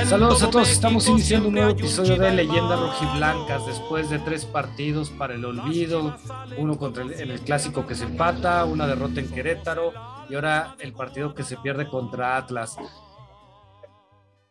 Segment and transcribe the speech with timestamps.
[0.06, 5.10] Saludos a todos, estamos iniciando un nuevo episodio de Leyendas Rojiblancas después de tres partidos
[5.12, 6.16] para el olvido,
[6.58, 9.94] uno contra el, en el clásico que se empata, una derrota en Querétaro
[10.30, 12.78] y ahora el partido que se pierde contra Atlas.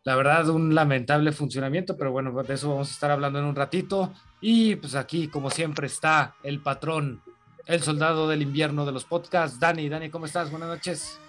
[0.09, 3.55] La verdad, un lamentable funcionamiento, pero bueno, de eso vamos a estar hablando en un
[3.55, 4.11] ratito.
[4.41, 7.21] Y pues aquí, como siempre, está el patrón,
[7.67, 9.87] el soldado del invierno de los podcasts, Dani.
[9.91, 10.51] Dani, ¿cómo estás?
[10.51, 11.21] Buenas noches.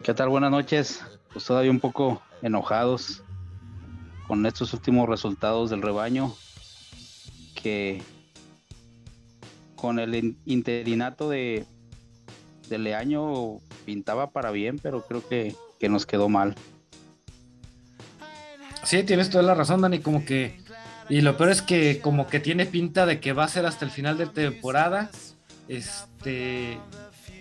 [0.00, 0.28] ¿Qué tal?
[0.28, 1.02] Buenas noches.
[1.32, 3.24] Pues todavía un poco enojados
[4.28, 6.32] con estos últimos resultados del rebaño
[7.60, 8.00] que
[9.74, 11.66] con el interinato de,
[12.68, 13.56] de Leaño
[13.86, 16.54] pintaba para bien, pero creo que, que nos quedó mal.
[18.84, 20.60] Sí, tienes toda la razón, Dani, como que...
[21.08, 23.84] Y lo peor es que como que tiene pinta de que va a ser hasta
[23.84, 25.10] el final de temporada.
[25.68, 26.78] Este...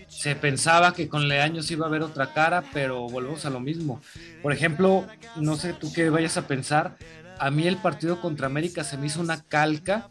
[0.07, 4.01] Se pensaba que con Leaños iba a haber otra cara, pero volvemos a lo mismo.
[4.41, 6.97] Por ejemplo, no sé tú qué vayas a pensar,
[7.39, 10.09] a mí el partido contra América se me hizo una calca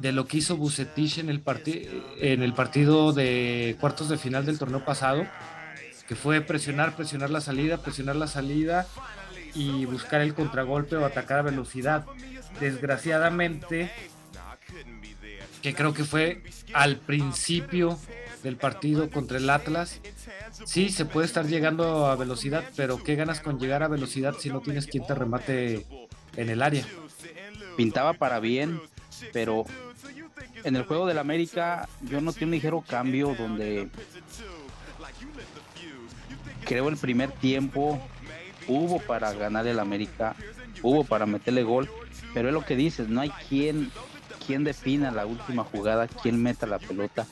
[0.00, 1.42] de lo que hizo Bucetich en el,
[2.18, 5.24] en el partido de cuartos de final del torneo pasado,
[6.08, 8.86] que fue presionar, presionar la salida, presionar la salida
[9.54, 12.06] y buscar el contragolpe o atacar a velocidad.
[12.60, 13.90] Desgraciadamente,
[15.62, 16.42] que creo que fue
[16.72, 17.98] al principio
[18.42, 20.00] del partido contra el Atlas,
[20.64, 24.50] sí se puede estar llegando a velocidad, pero ¿qué ganas con llegar a velocidad si
[24.50, 25.86] no tienes quien te remate
[26.36, 26.84] en el área?
[27.76, 28.80] Pintaba para bien,
[29.32, 29.64] pero
[30.64, 33.88] en el juego del América yo noté un ligero cambio donde
[36.64, 38.00] creo el primer tiempo
[38.70, 40.36] hubo para ganar el América,
[40.82, 41.90] hubo para meterle gol,
[42.32, 43.90] pero es lo que dices, no hay quien
[44.46, 47.26] quien defina la última jugada, quien meta la pelota.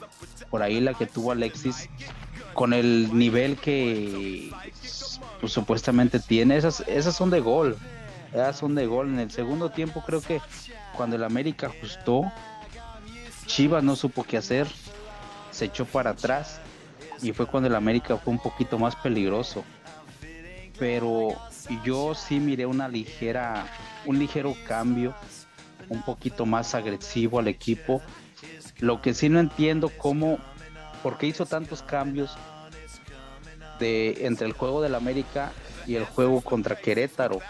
[0.51, 1.89] Por ahí la que tuvo Alexis
[2.53, 4.53] con el nivel que
[5.41, 7.77] pues, supuestamente tiene, esas esas son de gol.
[8.33, 10.41] Esas son de gol en el segundo tiempo creo que
[10.95, 12.31] cuando el América ajustó
[13.47, 14.69] Chivas no supo qué hacer,
[15.51, 16.61] se echó para atrás
[17.23, 19.65] y fue cuando el América fue un poquito más peligroso.
[20.79, 21.31] Pero
[21.85, 23.67] yo sí miré una ligera,
[24.07, 25.15] un ligero cambio,
[25.89, 28.01] un poquito más agresivo al equipo.
[28.79, 30.39] Lo que sí no entiendo cómo,
[31.03, 32.37] por qué hizo tantos cambios
[33.79, 35.53] de entre el juego del América
[35.87, 37.41] y el juego contra Querétaro.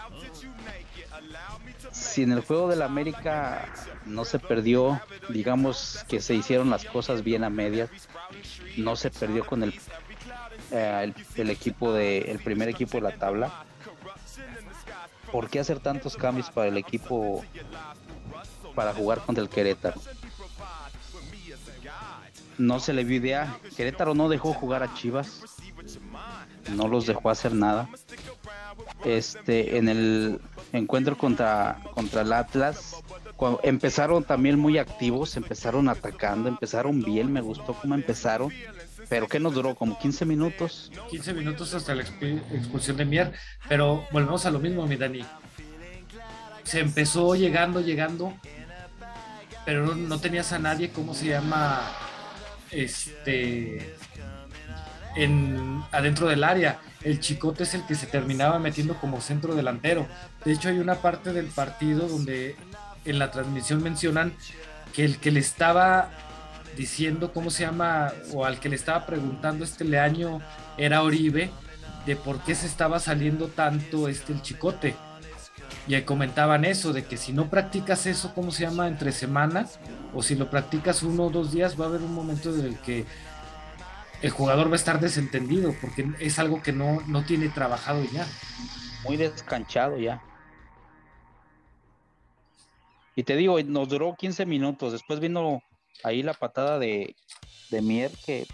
[1.91, 3.73] Si en el juego del América
[4.05, 7.89] no se perdió, digamos que se hicieron las cosas bien a medias,
[8.77, 9.73] no se perdió con el,
[10.71, 13.65] eh, el, equipo de el primer equipo de la tabla.
[15.31, 17.43] ¿Por qué hacer tantos cambios para el equipo
[18.75, 20.01] para jugar contra el Querétaro?
[22.57, 23.57] No se le vio idea.
[23.77, 25.43] Querétaro no dejó jugar a Chivas.
[26.75, 27.89] No los dejó hacer nada.
[29.05, 30.41] Este, en el
[30.73, 32.95] encuentro contra, contra el Atlas,
[33.63, 38.51] empezaron también muy activos, empezaron atacando, empezaron bien, me gustó cómo empezaron,
[39.09, 40.91] pero que nos duró como 15 minutos.
[41.09, 43.33] 15 minutos hasta la expulsión de Mier,
[43.67, 45.25] pero volvemos a lo mismo, mi Dani.
[46.63, 48.37] Se empezó llegando, llegando,
[49.65, 51.81] pero no, no tenías a nadie, ¿cómo se llama?
[52.71, 53.95] Este
[55.15, 56.79] en, adentro del área.
[57.03, 60.07] El Chicote es el que se terminaba metiendo como centro delantero.
[60.45, 62.55] De hecho, hay una parte del partido donde
[63.05, 64.33] en la transmisión mencionan
[64.93, 66.09] que el que le estaba
[66.79, 70.39] diciendo cómo se llama o al que le estaba preguntando este leaño
[70.77, 71.51] era Oribe
[72.05, 74.95] de por qué se estaba saliendo tanto este el chicote.
[75.89, 79.77] Y ahí comentaban eso de que si no practicas eso cómo se llama entre semanas
[80.13, 82.77] o si lo practicas uno o dos días va a haber un momento en el
[82.77, 83.05] que
[84.21, 88.25] el jugador va a estar desentendido porque es algo que no, no tiene trabajado ya
[89.03, 90.21] muy descanchado ya.
[93.17, 94.93] Y te digo, nos duró 15 minutos.
[94.93, 95.61] Después vino
[96.03, 97.15] ahí la patada de,
[97.69, 98.47] de Mier que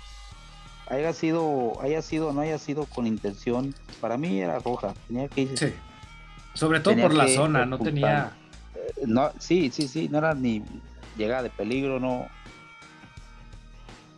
[0.88, 3.74] haya sido, haya sido, no haya sido con intención.
[4.02, 4.94] Para mí era roja.
[5.08, 5.58] Tenía que ir.
[5.58, 5.74] Sí.
[6.54, 8.32] Sobre todo por la zona, no tenía.
[9.06, 10.64] No, sí, sí, sí, no era ni
[11.18, 12.28] llegada de peligro, no.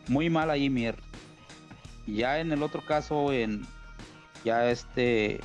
[0.07, 0.97] Muy mal ahí Mier.
[2.05, 3.65] Ya en el otro caso, en
[4.43, 5.41] ya este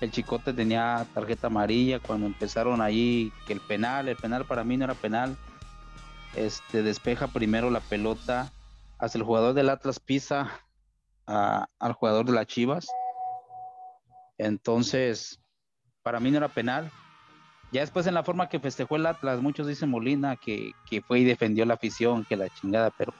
[0.00, 4.76] el Chicote tenía tarjeta amarilla cuando empezaron ahí que el penal, el penal para mí
[4.76, 5.36] no era penal.
[6.36, 8.52] Este despeja primero la pelota
[8.98, 10.50] hacia el jugador del Atlas pisa
[11.26, 12.86] a, al jugador de las Chivas.
[14.38, 15.38] Entonces,
[16.02, 16.90] Para mí no era penal.
[17.72, 21.20] Ya después en la forma que festejó el Atlas, muchos dicen Molina que, que fue
[21.20, 23.12] y defendió la afición, que la chingada, pero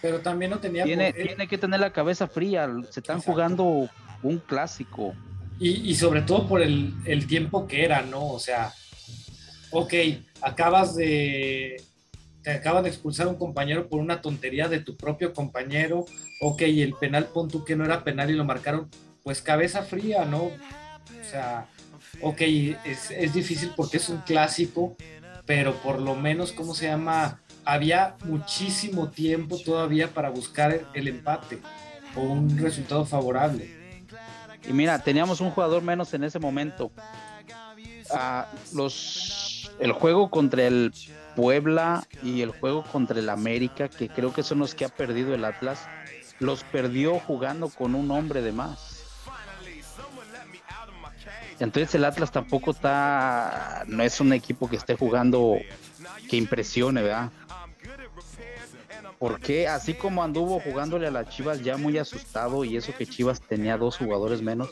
[0.00, 0.84] Pero también no tenía...
[0.84, 2.68] tiene, tiene que tener la cabeza fría.
[2.90, 3.32] Se están Exacto.
[3.32, 3.88] jugando
[4.22, 5.14] un clásico.
[5.58, 8.26] Y, y sobre todo por el, el tiempo que era, ¿no?
[8.28, 8.72] O sea,
[9.70, 9.94] ok,
[10.40, 11.82] acabas de.
[12.42, 16.04] Te acaban de expulsar un compañero por una tontería de tu propio compañero.
[16.40, 18.88] Ok, el penal, pon tú que no era penal y lo marcaron.
[19.22, 20.44] Pues cabeza fría, ¿no?
[20.44, 21.68] O sea,
[22.20, 24.96] ok, es, es difícil porque es un clásico,
[25.46, 27.40] pero por lo menos, ¿cómo se llama?
[27.64, 31.60] Había muchísimo tiempo todavía para buscar el, el empate
[32.16, 33.82] o un resultado favorable.
[34.68, 36.90] Y mira, teníamos un jugador menos en ese momento.
[38.10, 40.92] Ah, los, el juego contra el
[41.34, 45.34] Puebla y el juego contra el América, que creo que son los que ha perdido
[45.34, 45.80] el Atlas,
[46.38, 49.04] los perdió jugando con un hombre de más.
[51.60, 55.58] Entonces el Atlas tampoco está, no es un equipo que esté jugando
[56.28, 57.30] que impresione, ¿verdad?
[59.22, 63.40] Porque así como anduvo jugándole a las Chivas ya muy asustado y eso que Chivas
[63.40, 64.70] tenía dos jugadores menos,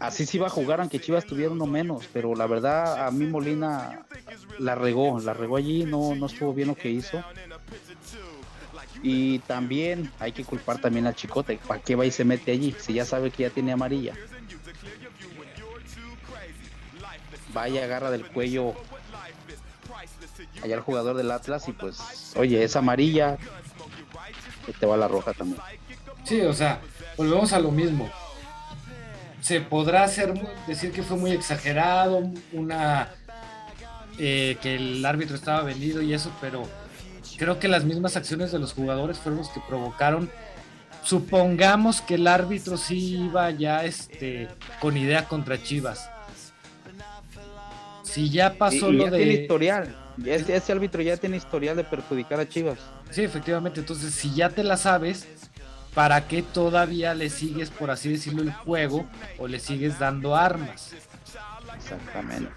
[0.00, 3.24] así sí iba a jugar aunque Chivas tuviera uno menos, pero la verdad a mí
[3.26, 4.04] Molina
[4.58, 7.22] la regó, la regó allí, no, no estuvo bien lo que hizo.
[9.00, 12.74] Y también hay que culpar también al Chicote, ¿para qué va y se mete allí?
[12.80, 14.14] Si ya sabe que ya tiene amarilla.
[17.54, 18.74] Vaya, agarra del cuello
[20.62, 23.38] allá el jugador del Atlas y pues, oye, es amarilla,
[24.66, 25.60] y te va la roja también.
[26.24, 26.80] Sí, o sea,
[27.16, 28.10] volvemos a lo mismo.
[29.40, 30.34] Se podrá hacer
[30.66, 33.10] decir que fue muy exagerado, una
[34.18, 36.64] eh, que el árbitro estaba vendido y eso, pero
[37.38, 40.30] creo que las mismas acciones de los jugadores fueron los que provocaron.
[41.04, 44.48] Supongamos que el árbitro sí iba ya este
[44.80, 46.10] con idea contra Chivas.
[48.02, 49.94] Si ya pasó y lo de historial,
[50.24, 52.78] ese, ese árbitro ya tiene historial de perjudicar a Chivas.
[53.10, 53.80] Sí, efectivamente.
[53.80, 55.26] Entonces, si ya te la sabes,
[55.94, 59.06] ¿para qué todavía le sigues, por así decirlo, el juego
[59.38, 60.92] o le sigues dando armas?
[61.76, 62.50] Exactamente.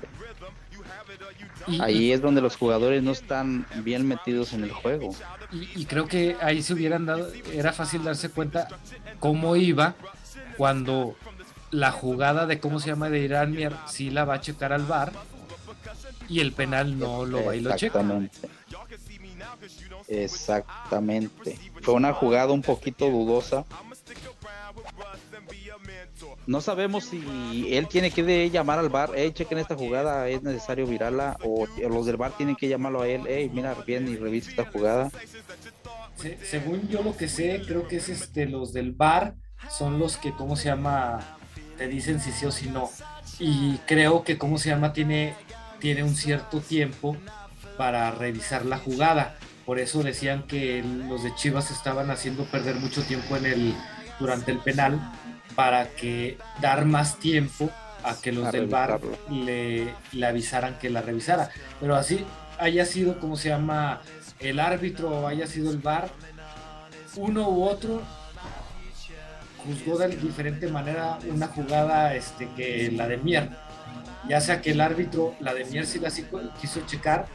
[1.68, 5.14] Y, Ahí es donde los jugadores no están bien metidos en el juego.
[5.52, 8.68] y- y creo que ahí se hubieran dado, era fácil darse cuenta
[9.20, 9.96] cómo iba
[10.58, 11.16] cuando
[11.72, 14.86] la jugada de cómo se llama de Irán Mier sí la va a checar al
[14.86, 15.12] bar
[16.30, 18.00] y el penal no lo va y lo checa.
[18.00, 18.50] Exactamente.
[20.08, 21.58] Exactamente.
[21.82, 23.66] Fue una jugada un poquito dudosa.
[26.46, 30.42] No sabemos si él tiene que de llamar al bar, hey, chequen esta jugada, es
[30.44, 34.16] necesario virarla, o los del bar tienen que llamarlo a él, hey, mira bien y
[34.18, 35.12] revisa esta jugada.
[36.18, 39.36] Se- según yo lo que sé, creo que es este los del bar
[39.70, 41.38] son los que cómo se llama
[41.78, 42.90] te dicen si sí o si no.
[43.40, 45.34] Y creo que cómo se llama tiene
[45.80, 47.18] tiene un cierto tiempo
[47.78, 49.38] para revisar la jugada.
[49.66, 53.76] Por eso decían que los de Chivas estaban haciendo perder mucho tiempo en el
[54.20, 55.00] durante el penal
[55.56, 57.70] para que dar más tiempo
[58.04, 59.00] a que los A del bar
[59.30, 61.50] le, le avisaran que la revisara.
[61.80, 62.26] Pero así
[62.58, 64.02] haya sido como se llama
[64.40, 66.10] el árbitro o haya sido el bar,
[67.16, 68.02] uno u otro
[69.66, 73.50] juzgó de diferente manera una jugada este, que la de Mier.
[74.30, 76.12] Ya sea que el árbitro, la de Mier sí la
[76.62, 77.28] quiso checar,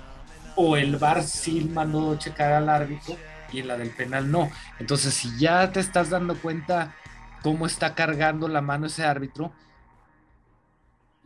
[0.54, 3.16] o el VAR sí mandó checar al árbitro
[3.52, 4.48] y en la del penal no.
[4.78, 6.94] Entonces, si ya te estás dando cuenta
[7.42, 9.52] cómo está cargando la mano ese árbitro,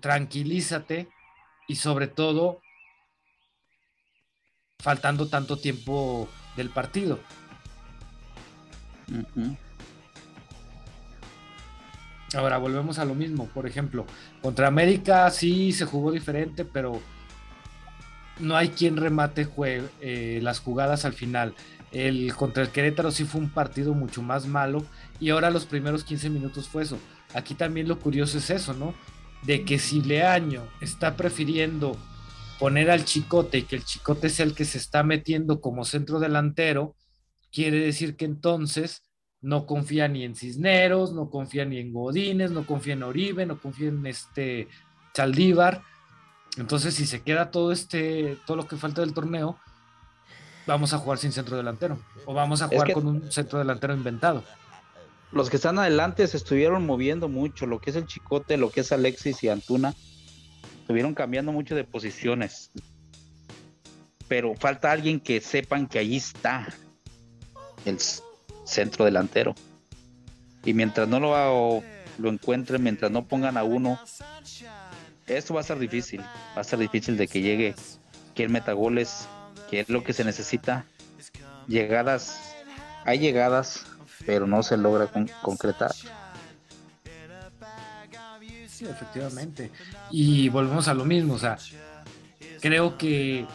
[0.01, 1.09] tranquilízate
[1.67, 2.63] y sobre todo
[4.79, 7.21] faltando tanto tiempo del partido.
[9.11, 9.57] Ujú.
[12.35, 13.47] Ahora volvemos a lo mismo.
[13.47, 14.07] Por ejemplo,
[14.43, 17.01] contra América sí se jugó diferente, pero
[18.39, 19.49] no hay quien remate
[20.01, 21.55] eh, las jugadas al final.
[21.91, 24.85] El contra el Querétaro sí fue un partido mucho más malo
[25.21, 26.99] y ahora los primeros 15 minutos fue eso.
[27.35, 28.95] Aquí también lo curioso es eso, ¿no?
[29.43, 31.97] De que si Leaño está prefiriendo
[32.59, 36.21] poner al Chicote y que el Chicote sea el que se está metiendo como centro
[36.21, 36.95] delantero,
[37.51, 39.03] quiere decir que entonces
[39.41, 43.61] no confía ni en Cisneros, no confía ni en Godínez, no confía en Oribe, no
[43.61, 44.69] confía en este
[45.15, 45.83] Chaldívar.
[46.57, 49.59] Entonces, si se queda todo este, todo lo que falta del torneo,
[50.67, 51.99] vamos a jugar sin centro delantero.
[52.27, 54.43] O vamos a Es jugar que- con un centro delantero inventado.
[55.31, 58.81] Los que están adelante se estuvieron moviendo mucho, lo que es el Chicote, lo que
[58.81, 59.95] es Alexis y Antuna,
[60.81, 62.71] estuvieron cambiando mucho de posiciones.
[64.27, 66.67] Pero falta alguien que sepan que allí está
[67.85, 67.99] el
[68.69, 69.55] centro delantero.
[70.65, 71.83] Y mientras no lo
[72.19, 73.99] lo encuentren, mientras no pongan a uno,
[75.27, 76.21] esto va a ser difícil.
[76.57, 77.75] Va a ser difícil de que llegue
[78.35, 79.29] quien meta goles,
[79.71, 80.85] que es lo que se necesita.
[81.69, 82.55] Llegadas,
[83.05, 83.87] hay llegadas,
[84.27, 85.09] pero no se logra
[85.43, 85.93] concretar.
[88.67, 89.71] Sí, efectivamente.
[90.11, 91.57] Y volvemos a lo mismo, o sea,
[92.61, 93.47] creo que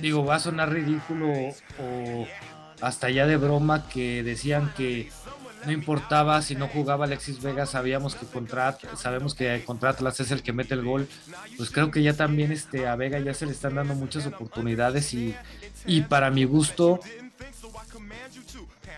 [0.00, 1.28] digo, va a sonar ridículo
[1.78, 2.26] o
[2.82, 5.08] hasta ya de broma que decían que
[5.64, 10.32] no importaba si no jugaba Alexis Vega, sabíamos que contra, sabemos que contra Atlas es
[10.32, 11.08] el que mete el gol.
[11.56, 15.14] Pues creo que ya también este, a Vega ya se le están dando muchas oportunidades
[15.14, 15.36] y,
[15.86, 16.98] y para mi gusto,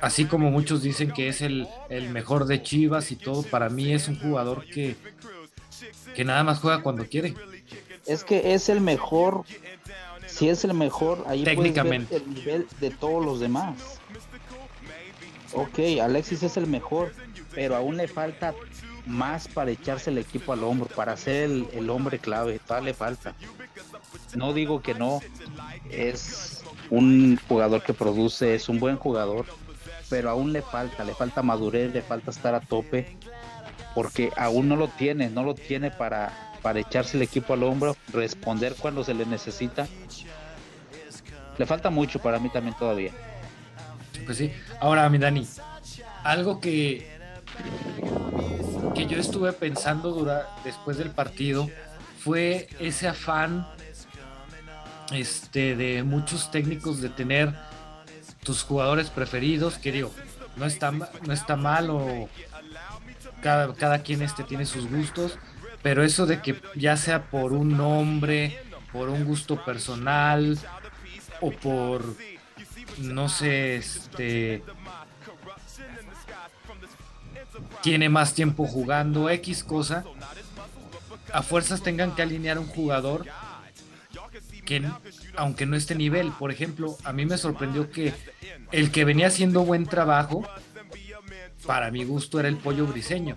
[0.00, 3.92] así como muchos dicen que es el, el, mejor de Chivas y todo, para mí
[3.92, 4.96] es un jugador que,
[6.14, 7.34] que nada más juega cuando quiere.
[8.06, 9.44] Es que es el mejor
[10.34, 14.00] si es el mejor, ahí técnicamente el nivel de todos los demás.
[15.52, 17.12] Ok, Alexis es el mejor,
[17.54, 18.52] pero aún le falta
[19.06, 23.34] más para echarse el equipo al hombro, para ser el, hombre clave, todavía le falta.
[24.34, 25.20] No digo que no,
[25.90, 29.46] es un jugador que produce, es un buen jugador,
[30.10, 33.16] pero aún le falta, le falta madurez, le falta estar a tope,
[33.94, 37.94] porque aún no lo tiene, no lo tiene para, para echarse el equipo al hombro,
[38.10, 39.86] responder cuando se le necesita.
[41.58, 43.12] Le falta mucho para mí también todavía.
[44.24, 44.50] Pues sí.
[44.80, 45.46] Ahora, mi Dani,
[46.22, 47.06] algo que,
[48.94, 51.68] que yo estuve pensando dura, después del partido
[52.20, 53.68] fue ese afán
[55.12, 57.54] este, de muchos técnicos de tener
[58.42, 60.10] tus jugadores preferidos, que digo,
[60.56, 62.30] no está, no está mal o
[63.42, 65.38] cada, cada quien este, tiene sus gustos,
[65.84, 68.58] pero eso de que ya sea por un nombre,
[68.90, 70.58] por un gusto personal
[71.42, 72.16] o por,
[73.00, 74.62] no sé, este,
[77.82, 80.04] tiene más tiempo jugando X cosa,
[81.30, 83.26] a fuerzas tengan que alinear un jugador
[84.64, 84.90] que
[85.36, 88.14] aunque no esté nivel, por ejemplo, a mí me sorprendió que
[88.72, 90.48] el que venía haciendo buen trabajo,
[91.66, 93.36] para mi gusto era el pollo briseño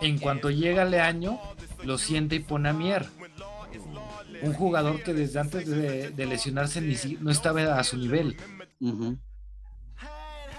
[0.00, 1.38] en cuanto llega el año,
[1.84, 3.06] lo siente y pone a Mier.
[4.42, 8.36] Un jugador que desde antes de, lesionarse ni no estaba a su nivel.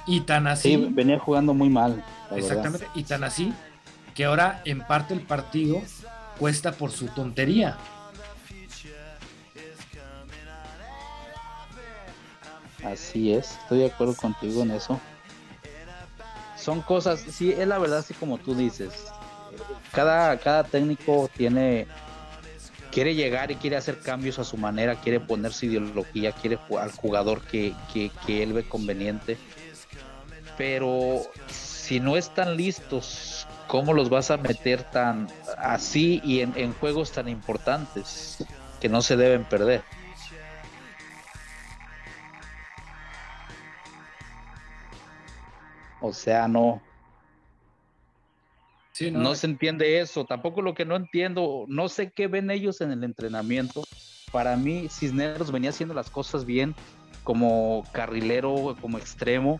[0.07, 0.77] Y tan así.
[0.91, 2.03] venía jugando muy mal.
[2.31, 2.87] Exactamente.
[2.95, 3.53] Y tan así
[4.13, 5.81] que ahora en parte el partido
[6.37, 7.77] cuesta por su tontería.
[12.83, 14.99] Así es, estoy de acuerdo contigo en eso.
[16.57, 19.11] Son cosas, sí, es la verdad, así como tú dices
[19.91, 21.87] cada, cada técnico tiene
[22.91, 26.91] quiere llegar y quiere hacer cambios a su manera, quiere poner su ideología, quiere al
[26.91, 27.73] jugador que,
[28.27, 29.37] él ve conveniente.
[30.57, 35.27] Pero si no están listos, ¿cómo los vas a meter tan
[35.57, 38.43] así y en juegos tan importantes
[38.79, 39.83] que no se deben perder?
[46.01, 46.81] O sea, no,
[49.09, 49.33] no.
[49.35, 50.25] se entiende eso.
[50.25, 53.83] Tampoco lo que no entiendo, no sé qué ven ellos en el entrenamiento.
[54.31, 56.75] Para mí, Cisneros venía haciendo las cosas bien
[57.23, 59.59] como carrilero, como extremo.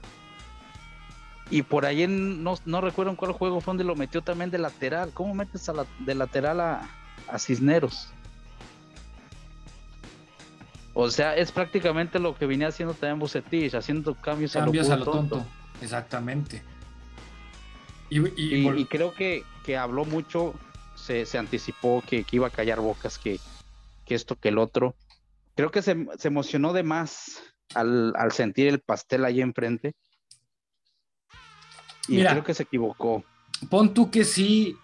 [1.49, 4.57] Y por ahí no, no recuerdo en cuál juego fue donde lo metió también de
[4.57, 5.11] lateral.
[5.13, 6.89] ¿Cómo metes a la, de lateral a,
[7.37, 8.09] Cisneros?
[10.93, 15.45] O sea, es prácticamente lo que venía haciendo también Bucetich, haciendo cambios, a lo, tonto.
[15.81, 16.63] Exactamente.
[18.13, 19.45] Y, creo que,
[19.77, 20.53] habló mucho,
[20.95, 23.39] se, anticipó que, iba a callar bocas, que,
[24.07, 24.95] esto, que el otro.
[25.55, 27.41] Creo que se, emocionó de más
[27.73, 29.95] al, sentir el pastel ahí enfrente.
[32.09, 33.23] Y creo que se equivocó.
[33.69, 34.75] Pon tú que sí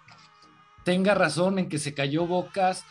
[0.86, 2.86] tenga razón en que se cayó bocas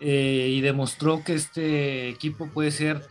[0.00, 3.06] eh, y demostró que este equipo puede ser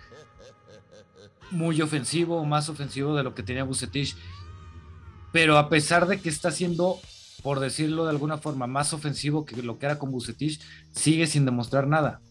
[1.50, 4.16] muy ofensivo, más ofensivo de lo que tenía Bucetich
[5.38, 7.00] pero a pesar de que está siendo,
[7.44, 10.60] por decirlo de alguna forma, más ofensivo que lo que era con Bucetich,
[10.92, 12.22] sigue sin demostrar nada.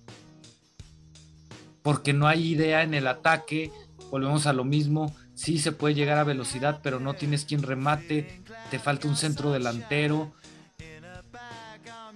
[1.82, 3.70] Porque no hay idea en el ataque,
[4.10, 8.42] volvemos a lo mismo, sí se puede llegar a velocidad, pero no tienes quien remate,
[8.72, 10.32] te falta un centro delantero.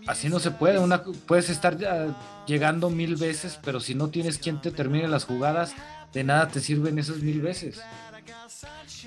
[0.08, 0.80] Así no se puede,
[1.24, 1.78] puedes estar
[2.48, 5.72] llegando mil veces, pero si no tienes quien te termine las jugadas,
[6.12, 7.80] de nada te sirven esas mil veces.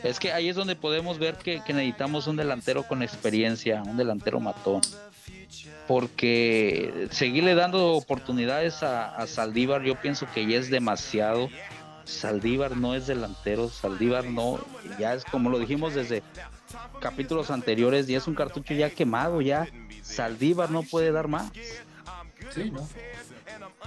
[0.04, 4.40] Es que ahí es donde podemos ver que, necesitamos un delantero con experiencia, un delantero
[4.40, 4.82] matón.
[5.88, 11.50] Porque seguirle dando oportunidades a, Saldívar, yo pienso que ya es demasiado.
[12.06, 14.60] Saldívar no es delantero, Saldívar no,
[15.00, 16.22] ya es como lo dijimos desde,
[17.00, 19.68] capítulos anteriores y es un cartucho ya quemado, ya
[20.02, 21.52] Saldívar no puede dar más.
[22.54, 22.88] Sí, ¿no?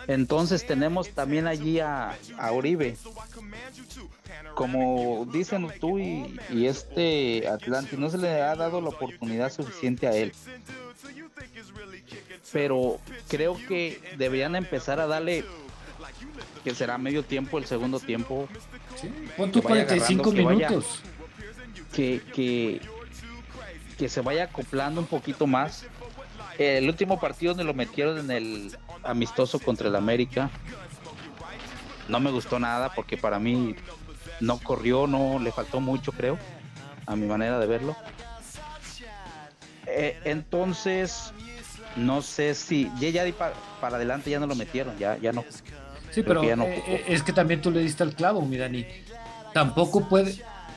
[0.09, 2.97] Entonces tenemos también allí a, a Uribe.
[4.55, 10.07] Como dicen tú y, y este Atlante, no se le ha dado la oportunidad suficiente
[10.07, 10.33] a él.
[12.53, 12.99] Pero
[13.29, 15.45] creo que deberían empezar a darle
[16.65, 18.49] que será medio tiempo, el segundo tiempo,
[19.01, 21.01] Sí, pon tus Que vaya 45 agarrando, que vaya- minutos.
[21.93, 22.81] que, que,
[23.99, 25.85] que se vaya acoplando un poquito más.
[26.59, 30.51] El último partido donde lo metieron en el amistoso contra el América,
[32.09, 33.75] no me gustó nada porque para mí
[34.41, 36.39] no corrió, no le faltó mucho, creo,
[37.07, 37.97] a mi manera de verlo.
[39.87, 41.33] Eh, entonces,
[41.97, 45.33] no sé si ya, ya di pa- para adelante ya no lo metieron, ya, ya
[45.33, 45.45] no.
[46.11, 48.43] Sí, pero que ya no eh, eh, es que también tú le diste al clavo,
[48.43, 48.87] mi Dani.
[49.53, 50.37] Tampoco puede,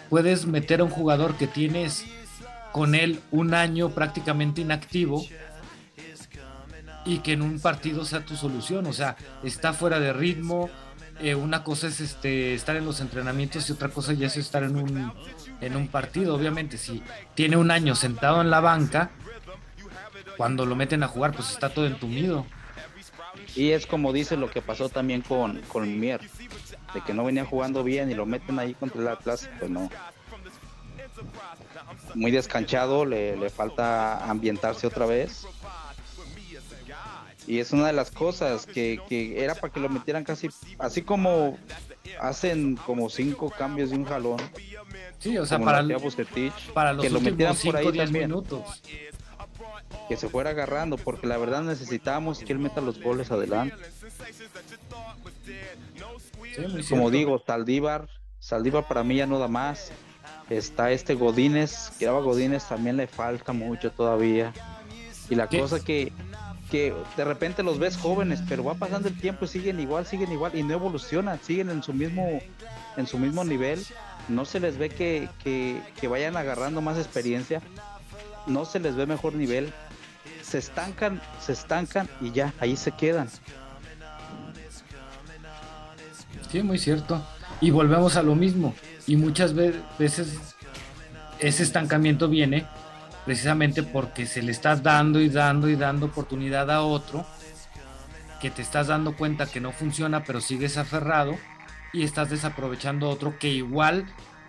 [0.10, 2.06] puedes meter a un jugador que tienes
[2.72, 5.26] con él un año prácticamente inactivo
[7.10, 8.86] y que en un partido sea tu solución.
[8.86, 10.70] O sea, está fuera de ritmo.
[11.20, 14.64] eh, una cosa es este estar en los entrenamientos y otra cosa ya es estar
[14.64, 15.12] en un,
[15.60, 16.36] en un partido.
[16.36, 17.04] Obviamente, si
[17.36, 19.10] tiene un año sentado en la banca,
[20.38, 22.46] cuando lo meten a jugar, pues está todo entumido.
[23.56, 26.22] Y es como dice lo que pasó también con, con Mier,
[26.94, 29.90] de que no venía jugando bien y lo meten ahí contra el Atlas, pues no.
[32.16, 35.46] Muy descanchado, le, le falta ambientarse otra vez.
[37.50, 41.02] Y es una de las cosas que, que era para que lo metieran casi, así
[41.02, 41.58] como
[42.22, 44.40] hacen como cinco cambios de un jalón,
[45.18, 46.04] Sí, o sea, para, los
[47.02, 48.30] que lo metieran por 5 ahí 10 también.
[48.30, 48.82] minutos.
[50.08, 53.76] que se fuera agarrando, porque la verdad necesitábamos que él meta los goles adelante.
[56.56, 58.08] Sí, Como digo, Saldívar,
[58.40, 59.92] Saldívar para mí ya no da más.
[60.52, 64.54] Está este Godínez, que ahora Godínez también le falta mucho todavía.
[65.30, 65.60] Y la ¿Qué?
[65.60, 66.14] cosa que,
[66.70, 70.32] que de repente los ves jóvenes, pero va pasando el tiempo y siguen igual, siguen
[70.32, 72.42] igual y no evolucionan, siguen en su mismo,
[72.98, 73.84] en su mismo nivel.
[74.28, 77.62] No se les ve que, que, que vayan agarrando más experiencia,
[78.48, 79.74] no se les ve mejor nivel.
[80.44, 83.30] Se estancan, se estancan y ya, ahí se quedan.
[86.52, 87.22] Sí, muy cierto.
[87.62, 88.74] Y volvemos a lo mismo.
[89.06, 90.38] Y muchas ve- veces
[91.40, 92.66] ese estancamiento viene
[93.30, 97.28] precisamente porque se le estás dando y dando y dando oportunidad a otro
[98.42, 101.38] que te estás dando cuenta que no funciona, pero sigues aferrado
[101.94, 104.08] y estás desaprovechando otro que igual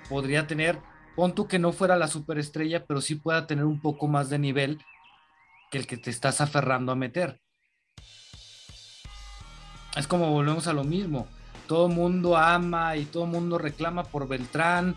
[0.09, 0.79] podría tener,
[1.15, 4.39] pon tú que no fuera la superestrella, pero sí pueda tener un poco más de
[4.39, 4.83] nivel
[5.71, 7.39] que el que te estás aferrando a meter.
[9.95, 11.29] Es como volvemos a lo mismo.
[11.67, 14.97] Todo mundo ama y todo mundo reclama por Beltrán,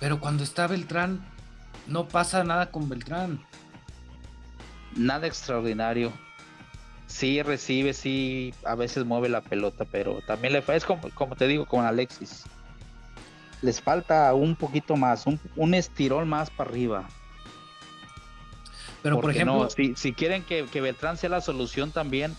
[0.00, 1.36] pero cuando está Beltrán
[1.88, 3.44] no pasa nada con Beltrán.
[4.94, 6.12] nada extraordinario.
[7.06, 11.48] Sí recibe, sí a veces mueve la pelota, pero también le es como, como te
[11.48, 12.44] digo con Alexis.
[13.62, 17.08] Les falta un poquito más, un, un estirón más para arriba.
[19.02, 22.36] Pero por ejemplo, no, si, si quieren que, que Beltrán sea la solución también,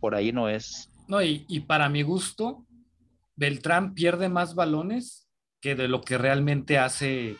[0.00, 0.90] por ahí no es.
[1.06, 2.66] no, y, y para mi gusto,
[3.36, 5.28] Beltrán pierde más balones
[5.60, 7.36] que de lo que realmente hace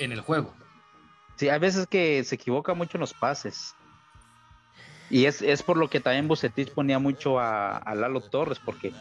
[0.00, 0.54] en el juego.
[1.36, 3.74] Sí, hay veces que se equivoca mucho en los pases.
[5.08, 8.92] Y es, es por lo que también Bucetich ponía mucho a, a Lalo Torres, porque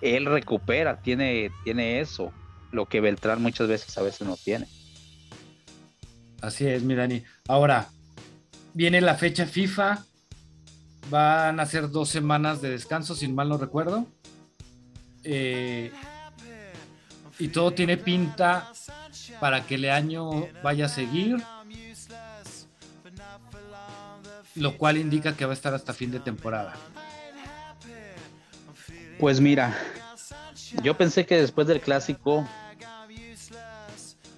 [0.00, 2.32] él recupera, tiene, tiene eso,
[2.72, 4.66] lo que Beltrán muchas veces a veces no tiene.
[6.40, 7.22] Así es, mi Dani.
[7.48, 7.88] Ahora,
[8.74, 10.04] viene la fecha FIFA.
[11.10, 14.06] Van a ser dos semanas de descanso, sin mal no recuerdo.
[15.24, 15.92] Eh,
[17.38, 18.70] y todo tiene pinta
[19.40, 21.42] para que el año vaya a seguir.
[24.54, 26.74] Lo cual indica que va a estar hasta fin de temporada.
[29.18, 29.76] Pues mira,
[30.82, 32.46] yo pensé que después del clásico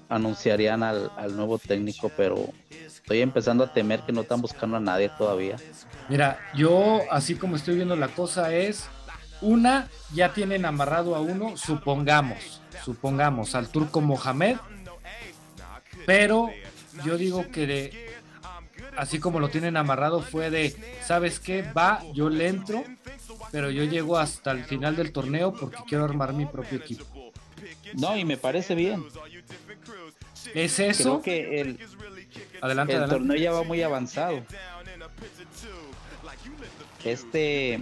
[0.09, 4.81] anunciarían al, al nuevo técnico, pero estoy empezando a temer que no están buscando a
[4.81, 5.57] nadie todavía.
[6.09, 8.89] Mira, yo así como estoy viendo la cosa es,
[9.41, 14.57] una, ya tienen amarrado a uno, supongamos, supongamos, al turco Mohamed,
[16.07, 16.51] pero
[17.05, 18.07] yo digo que de-
[18.97, 21.63] así como lo tienen amarrado fue de, ¿sabes qué?
[21.63, 22.85] Va, yo le entro,
[23.51, 27.05] pero yo llego hasta el final del torneo porque quiero armar mi propio equipo.
[27.95, 29.05] No, y me parece bien.
[30.55, 31.23] ¿Es Creo eso?
[31.23, 31.79] que el,
[32.61, 33.09] Adelante, el adelante.
[33.17, 34.43] torneo ya va muy avanzado.
[37.05, 37.81] Este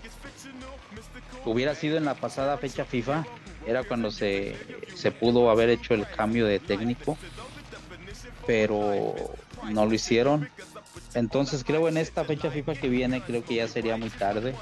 [1.44, 3.24] hubiera sido en la pasada fecha FIFA,
[3.66, 4.56] era cuando se,
[4.94, 7.16] se pudo haber hecho el cambio de técnico,
[8.50, 9.14] pero
[9.70, 10.50] no lo hicieron.
[11.14, 14.56] Entonces creo en esta fecha FIFA que viene, creo que ya sería muy tarde.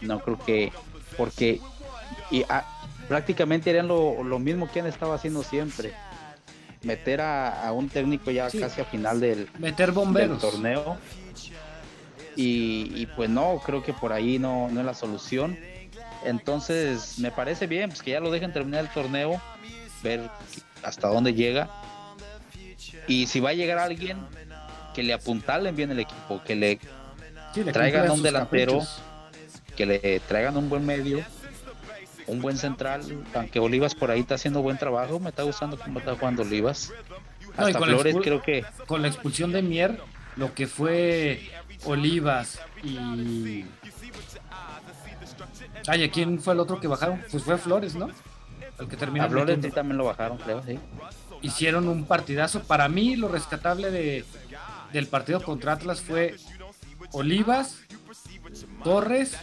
[0.00, 0.72] No creo que,
[1.16, 1.60] porque
[2.30, 2.64] y, ah,
[3.08, 5.92] prácticamente harían lo, lo, mismo que han estado haciendo siempre.
[6.82, 8.60] Meter a, a un técnico ya Sí.
[8.60, 10.40] casi a final del, Meter del bomberos.
[10.40, 10.96] torneo.
[12.36, 15.58] Y, y pues no, creo que por ahí no, no es la solución.
[16.24, 19.40] Entonces me parece bien, pues que ya lo dejen terminar el torneo,
[20.04, 20.30] ver
[20.84, 21.68] hasta dónde llega.
[23.06, 24.18] Y si va a llegar alguien,
[24.94, 26.78] que le apuntalen bien el equipo, que le,
[27.54, 28.78] Sí, le traigan un delantero.
[28.80, 29.02] caprichos.
[29.76, 31.22] que le traigan un buen medio,
[32.26, 33.02] un buen central,
[33.34, 36.92] aunque Olivas por ahí está haciendo buen trabajo, me está gustando cómo está jugando Olivas.
[37.58, 39.98] No, Hasta Flores creo que Con la expulsión de Mier,
[40.36, 41.48] lo que fue
[41.84, 43.64] Olivas y.
[45.86, 47.22] Ay, ¿a quién fue el otro que bajaron?
[47.30, 48.08] Pues fue Flores, ¿no?
[48.80, 49.74] El que terminó a Flores metiendo.
[49.74, 50.78] también lo bajaron, creo, sí.
[51.44, 52.62] Hicieron un partidazo.
[52.62, 54.24] Para mí, lo rescatable de,
[54.92, 56.36] del partido contra Atlas fue
[57.12, 57.78] Olivas,
[58.82, 59.36] Torres,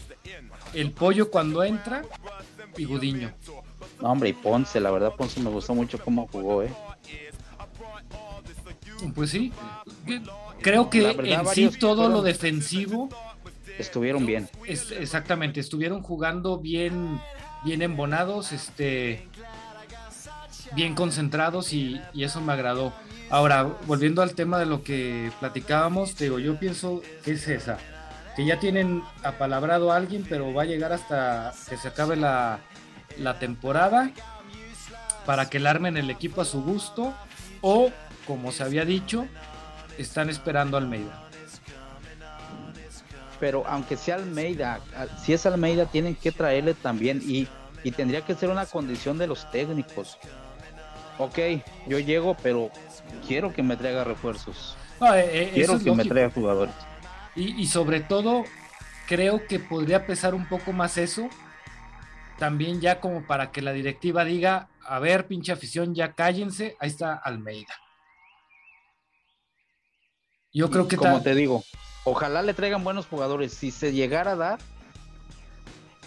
[0.74, 2.04] el pollo cuando entra
[2.78, 3.34] y Gudiño.
[4.02, 6.74] No, hombre, y Ponce, la verdad Ponce me gustó mucho cómo jugó, eh.
[9.16, 9.52] Pues sí,
[10.62, 13.10] creo que verdad, en sí todo lo defensivo,
[13.80, 14.48] Estuvieron bien.
[14.66, 17.20] es, exactamente, estuvieron jugando bien,
[17.64, 19.28] bien embonados, este,
[20.76, 22.94] bien concentrados y, y eso me agradó.
[23.30, 27.78] Ahora, volviendo al tema de lo que platicábamos, digo, yo pienso que es esa,
[28.36, 32.60] que ya tienen apalabrado a alguien, pero va a llegar hasta que se acabe la,
[33.18, 34.12] la temporada
[35.26, 37.14] para que le armen el equipo a su gusto
[37.62, 37.92] o,
[38.28, 39.28] como se había dicho,
[39.98, 41.30] están esperando a Almeida.
[43.40, 44.80] Pero aunque sea Almeida,
[45.24, 47.48] si es Almeida, tienen que traerle también y,
[47.84, 50.18] y tendría que ser una condición de los técnicos.
[51.24, 51.38] Ok,
[51.88, 52.72] yo llego, pero
[53.28, 54.76] quiero que me traiga refuerzos.
[55.00, 56.74] No, eh, eh, Quiero es que me traiga jugadores.
[57.36, 58.44] Y, y sobre todo,
[59.08, 61.30] creo que podría pesar un poco más eso.
[62.40, 66.90] También ya como para que la directiva diga, a ver, pinche afición, ya cállense, ahí
[66.90, 67.76] está Almeida.
[70.52, 71.64] Yo creo que como te digo,
[72.04, 73.54] ojalá le traigan buenos jugadores.
[73.54, 74.60] Si se llegara a dar,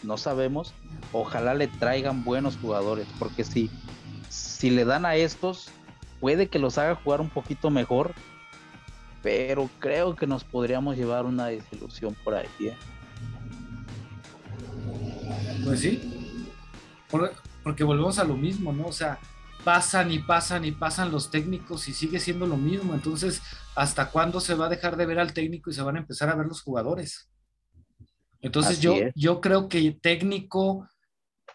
[0.03, 0.75] no sabemos.
[1.13, 3.71] Ojalá le traigan buenos jugadores, porque si,
[4.65, 5.69] si le dan a estos,
[6.21, 8.15] puede que los haga jugar un poquito mejor.
[9.23, 12.49] Pero creo que nos podríamos llevar una desilusión por ahí.
[12.61, 12.75] ¿eh?
[15.65, 16.49] Pues sí.
[17.11, 18.87] Por- porque volvemos a lo mismo, ¿no?
[18.87, 19.19] O sea,
[19.65, 22.95] pasan y pasan y pasan los técnicos y sigue siendo lo mismo.
[22.95, 23.43] Entonces,
[23.77, 26.31] ¿hasta cuándo se va a dejar de ver al técnico y se van a empezar
[26.31, 27.29] a ver los jugadores?
[28.41, 29.13] Entonces, Así yo, es.
[29.15, 30.89] yo creo que técnico,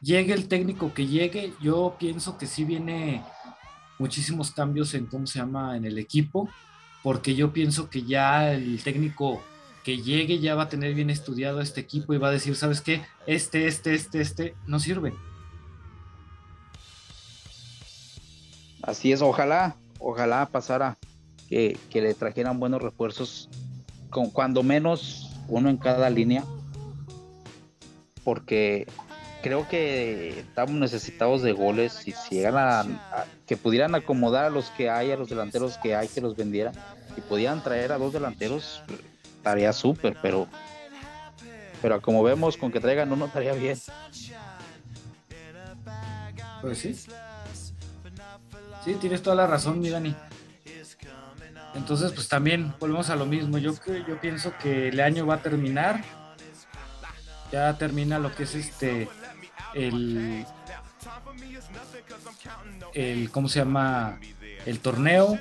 [0.02, 3.24] llegue el técnico que llegue, yo pienso que sí viene
[3.98, 6.50] muchísimos cambios en cómo se llama en el equipo,
[7.04, 9.42] porque yo pienso que ya el técnico
[9.84, 12.82] que llegue ya va a tener bien estudiado este equipo y va a decir, ¿sabes
[12.82, 13.02] qué?
[13.28, 15.14] Este, este, este, este no sirve.
[18.82, 20.98] Así es, ojalá, ojalá pasara
[21.50, 23.50] que, que le trajeran buenos refuerzos,
[24.10, 26.44] con cuando menos uno en cada línea,
[28.24, 28.88] porque
[29.42, 34.70] creo que estamos necesitados de goles y si llegan a, que pudieran acomodar a los
[34.72, 36.74] que hay, a los delanteros que hay, que los vendieran
[37.16, 38.84] y pudieran traer a dos delanteros,
[39.38, 40.48] estaría súper, pero
[41.82, 43.78] pero como vemos con que traigan uno estaría bien.
[46.62, 46.94] Pues sí.
[48.84, 50.16] Sí, tienes toda la razón, mi Dani.
[51.76, 53.58] Entonces, pues también volvemos a lo mismo.
[53.58, 53.74] Yo,
[54.08, 56.04] yo pienso que el año va a terminar.
[57.52, 59.08] Ya termina lo que es este
[59.74, 60.46] el
[62.94, 64.20] el ¿cómo se llama?
[64.66, 65.40] el torneo.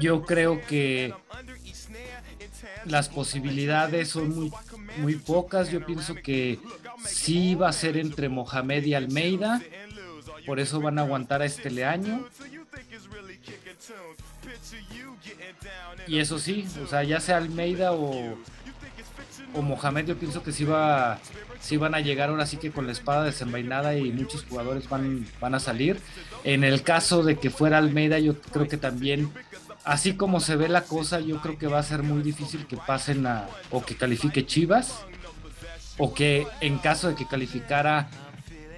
[0.00, 1.14] Yo creo que
[2.84, 4.52] las posibilidades son muy,
[4.98, 5.70] muy pocas.
[5.70, 6.58] Yo pienso que
[7.06, 9.62] sí va a ser entre Mohamed y Almeida.
[10.44, 12.26] Por eso van a aguantar a este año.
[16.06, 18.38] Y eso sí, o sea, ya sea Almeida o,
[19.54, 21.18] o Mohamed, yo pienso que sí, va,
[21.78, 25.54] van a llegar ahora sí que con la espada desenvainada y muchos jugadores van, van
[25.54, 26.00] a salir.
[26.44, 29.30] En el caso de que fuera Almeida, yo creo que también,
[29.84, 32.76] así como se ve la cosa, yo creo que va a ser muy difícil que
[32.76, 35.04] pasen a, o que califique Chivas,
[35.98, 38.08] o que en caso de que calificara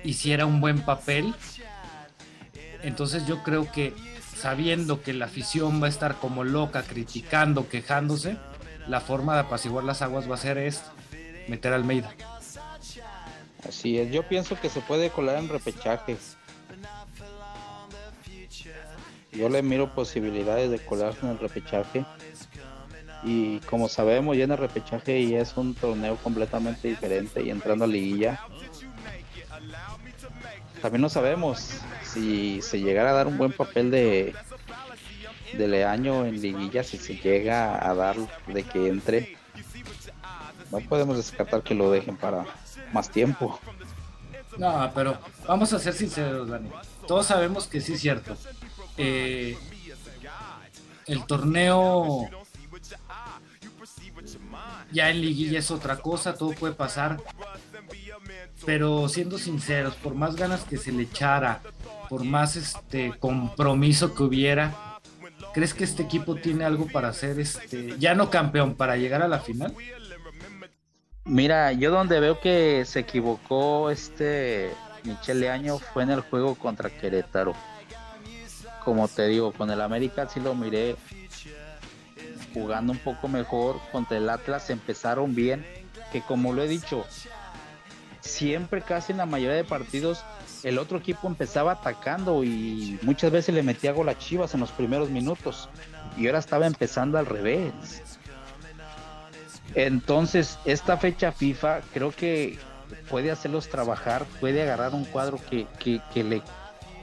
[0.04, 1.34] hiciera un buen papel.
[2.82, 3.92] Entonces yo creo que
[4.36, 8.36] sabiendo que la afición va a estar como loca, criticando, quejándose,
[8.88, 10.82] la forma de apaciguar las aguas va a ser es
[11.46, 12.12] meter a Almeida.
[13.68, 16.16] Así es, yo pienso que se puede colar en repechaje.
[19.32, 22.04] Yo le miro posibilidades de colarse en el repechaje.
[23.24, 27.84] Y como sabemos, ya en el repechaje ya es un torneo completamente diferente y entrando
[27.84, 28.40] a liguilla.
[30.80, 34.34] También no sabemos si se llegara a dar un buen papel de,
[35.56, 39.36] de Leaño en liguilla, si se llega a dar de que entre.
[40.70, 42.44] No podemos descartar que lo dejen para
[42.92, 43.58] más tiempo.
[44.58, 46.68] No, pero vamos a ser sinceros, Dani.
[47.06, 48.36] Todos sabemos que sí es cierto.
[48.96, 49.56] Eh,
[51.06, 52.28] el torneo
[54.92, 57.18] ya en liguilla es otra cosa, todo puede pasar.
[58.66, 61.62] Pero siendo sinceros, por más ganas que se le echara,
[62.08, 64.87] por más este compromiso que hubiera,
[65.52, 69.28] ¿crees que este equipo tiene algo para hacer este ya no campeón para llegar a
[69.28, 69.74] la final?
[71.24, 74.70] Mira, yo donde veo que se equivocó este
[75.04, 77.54] Michele Año fue en el juego contra Querétaro.
[78.84, 80.96] Como te digo, con el América sí lo miré
[82.54, 83.80] jugando un poco mejor.
[83.92, 85.66] Contra el Atlas empezaron bien.
[86.12, 87.04] Que como lo he dicho,
[88.20, 90.24] siempre casi en la mayoría de partidos
[90.62, 94.70] el otro equipo empezaba atacando y muchas veces le metía gol a Chivas en los
[94.70, 95.68] primeros minutos.
[96.16, 97.72] Y ahora estaba empezando al revés.
[99.74, 102.58] Entonces, esta fecha FIFA creo que
[103.08, 106.42] puede hacerlos trabajar, puede agarrar un cuadro que, que, le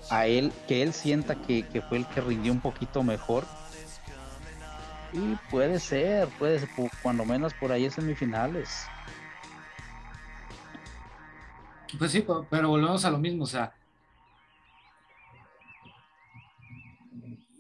[0.10, 3.46] a él, que él sienta que, fue el que rindió un poquito mejor.
[5.13, 6.70] Y puede ser, puede ser,
[7.02, 8.88] cuando menos por ahí en semifinales.
[11.98, 13.74] Pues sí, pero volvemos a lo mismo, o sea,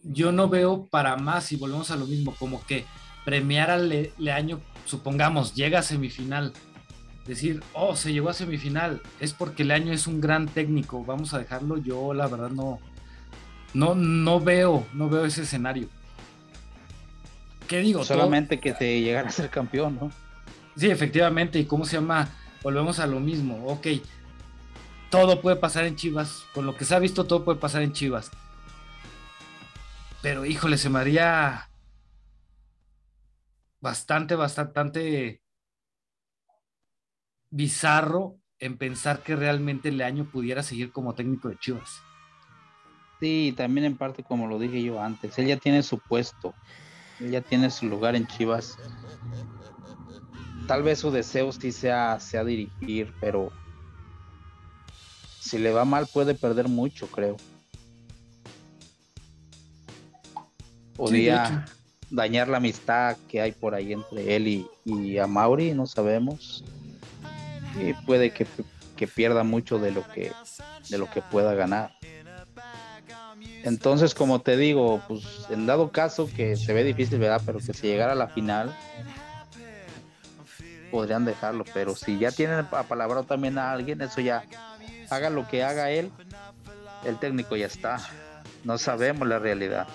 [0.03, 2.85] yo no veo para más y volvemos a lo mismo, como que
[3.23, 6.53] premiar al Leaño supongamos, llega a semifinal,
[7.25, 11.33] decir, oh, se llegó a semifinal, es porque el año es un gran técnico, vamos
[11.33, 12.79] a dejarlo, yo la verdad no,
[13.73, 15.89] no, no veo, no veo ese escenario.
[17.67, 18.03] ¿Qué digo?
[18.03, 20.11] Solamente que te llegara a ser campeón, ¿no?
[20.77, 22.29] Sí, efectivamente, y cómo se llama,
[22.65, 23.85] volvemos a lo mismo, ok,
[25.11, 27.93] todo puede pasar en Chivas, con lo que se ha visto todo puede pasar en
[27.93, 28.31] Chivas.
[30.23, 31.69] Pero híjole, se me haría
[33.79, 35.43] bastante, bastante
[37.51, 42.01] bizarro en pensar que realmente Leaño pudiera seguir como técnico de Chivas.
[43.19, 46.55] Sí, también en parte como lo dije yo antes, él ya tiene su puesto,
[47.19, 48.75] él ya tiene su lugar en Chivas.
[50.67, 53.51] Tal vez su deseo sí sea, sea dirigir, pero
[55.39, 57.37] si le va mal puede perder mucho, creo.
[60.95, 61.65] Podría,
[62.09, 66.63] dañar la amistad que hay por ahí entre él y, a Mauri, no sabemos.
[67.79, 68.47] Y puede que,
[69.07, 70.31] pierda mucho de lo que
[70.89, 71.91] de lo que pueda ganar.
[73.63, 77.41] Entonces, como te digo, pues en dado caso que se ve difícil, ¿verdad?
[77.45, 78.75] Pero que si llegara a la final,
[80.91, 81.65] podrían dejarlo.
[81.73, 84.43] Pero si ya tienen a palabra también a alguien, eso ya
[85.09, 86.11] haga lo que haga él,
[87.03, 87.99] el técnico ya está.
[88.63, 89.87] No sabemos la realidad.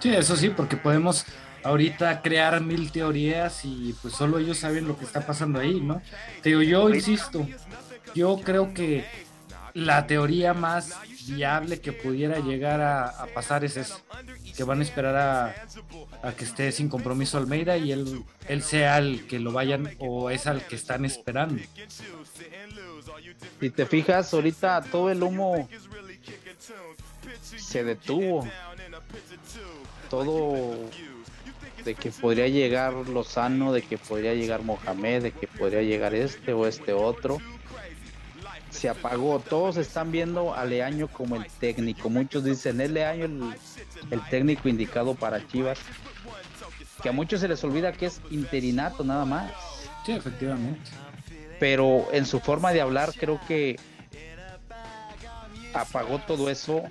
[0.00, 1.26] Sí, eso sí, porque podemos
[1.64, 6.00] ahorita crear mil teorías y pues solo ellos saben lo que está pasando ahí, ¿no?
[6.42, 7.46] Te digo, yo insisto,
[8.14, 9.04] yo creo que
[9.74, 10.92] la teoría más
[11.28, 14.00] viable que pudiera llegar a, pasar es eso,
[14.56, 15.16] que van a esperar
[16.22, 20.30] a, que esté sin compromiso Almeida y él, él sea el que lo vayan o
[20.30, 21.62] es al que están esperando.
[23.60, 25.68] Si te fijas, ahorita todo el humo
[27.56, 28.46] se detuvo
[30.08, 30.76] todo
[31.84, 36.52] de que podría llegar Lozano, de que podría llegar Mohamed, de que podría llegar este
[36.52, 37.38] o este otro.
[38.78, 42.08] Se apagó, todos están viendo a Leaño como el técnico.
[42.08, 43.54] Muchos dicen, es Leaño el,
[44.12, 45.80] el técnico indicado para Chivas.
[47.02, 49.50] Que a muchos se les olvida que es interinato nada más.
[50.06, 50.90] Sí, efectivamente.
[51.58, 53.80] Pero en su forma de hablar creo que
[55.74, 56.84] apagó todo eso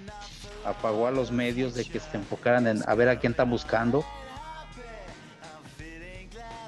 [0.66, 4.06] apagó a los medios de que se enfocaran en a ver a quién están buscando.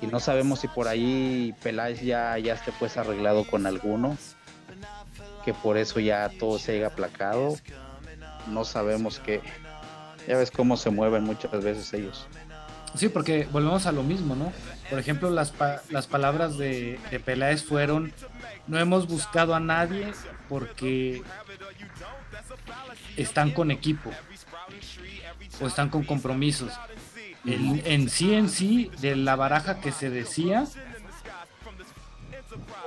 [0.02, 4.18] Y no sabemos si por ahí Peláez ya, ya esté pues arreglado con alguno.
[5.50, 7.58] Que por eso ya todo se haya aplacado.
[8.46, 9.42] No sabemos que.
[10.28, 12.28] Ya ves cómo se mueven muchas veces ellos.
[12.94, 14.54] Sí, porque volvemos a lo mismo, ¿no?
[14.92, 15.52] Por ejemplo, las,
[15.90, 18.14] las palabras de, de Peláez fueron,
[18.68, 20.12] no hemos buscado a nadie
[20.50, 21.24] porque
[23.18, 24.12] están con equipo
[25.60, 26.74] o están con compromisos.
[27.44, 30.68] En, sí, en sí, de la baraja que se decía,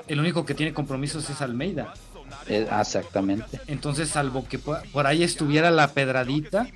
[0.06, 1.94] el único que tiene compromisos es Almeida.
[2.48, 3.60] Eh, exactamente.
[3.66, 6.66] Entonces, salvo que por, ahí estuviera la pedradita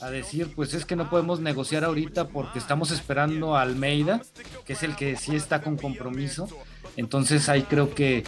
[0.00, 4.20] a decir, pues es que no podemos negociar ahorita porque estamos esperando a Almeida,
[4.64, 6.48] que es el que sí está con compromiso.
[6.96, 8.24] Entonces ahí creo que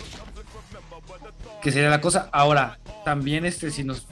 [1.60, 2.28] que sería la cosa.
[2.32, 4.06] Ahora, también este, si nos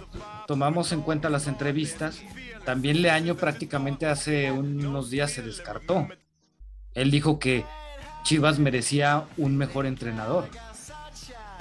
[0.47, 2.21] tomamos en cuenta las entrevistas,
[2.65, 6.07] también Leaño prácticamente hace unos días se descartó.
[6.95, 7.65] Él dijo que
[8.25, 10.49] Chivas merecía un mejor entrenador.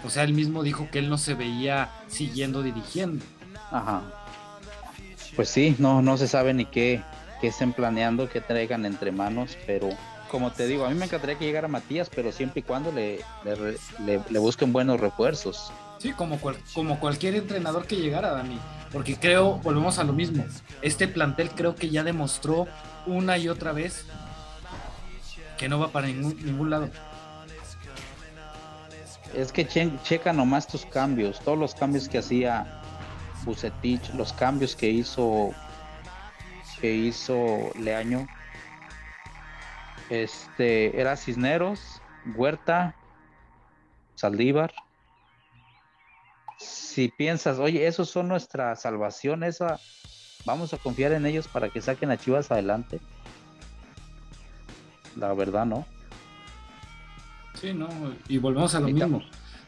[0.08, 3.26] O sea, él mismo dijo que él no se veía siguiendo dirigiendo.
[3.72, 4.02] Ajá.
[5.36, 7.04] Pues sí, no, no se sabe ni qué,
[7.42, 9.90] qué estén planeando, qué traigan entre manos, pero
[10.32, 13.20] como te digo, a mí me encantaría que llegara Matías, pero siempre y cuando le,
[13.44, 15.74] le, le, le busquen buenos refuerzos.
[16.00, 18.60] Sí, como, cual, como cualquier entrenador que llegara, Dani.
[18.94, 20.46] Porque creo, volvemos a lo mismo.
[20.82, 22.66] Este plantel creo que ya demostró
[23.06, 24.06] una y otra vez
[25.58, 26.90] que no va para ningún, ningún lado.
[29.34, 32.82] Es que che, checa nomás tus cambios, todos los cambios que hacía
[33.44, 35.54] Bucetich, los cambios que hizo
[36.80, 38.28] que hizo Leaño.
[40.10, 42.02] Este era Cisneros,
[42.36, 42.96] Huerta,
[44.16, 44.74] Saldívar.
[46.60, 49.80] Si piensas, oye, esos son nuestra salvación, esa
[50.46, 53.00] vamos a confiar en ellos para que saquen a Chivas adelante.
[55.16, 55.86] La verdad, no.
[57.60, 57.88] Sí, no,
[58.28, 59.24] y volvemos a lo mismo.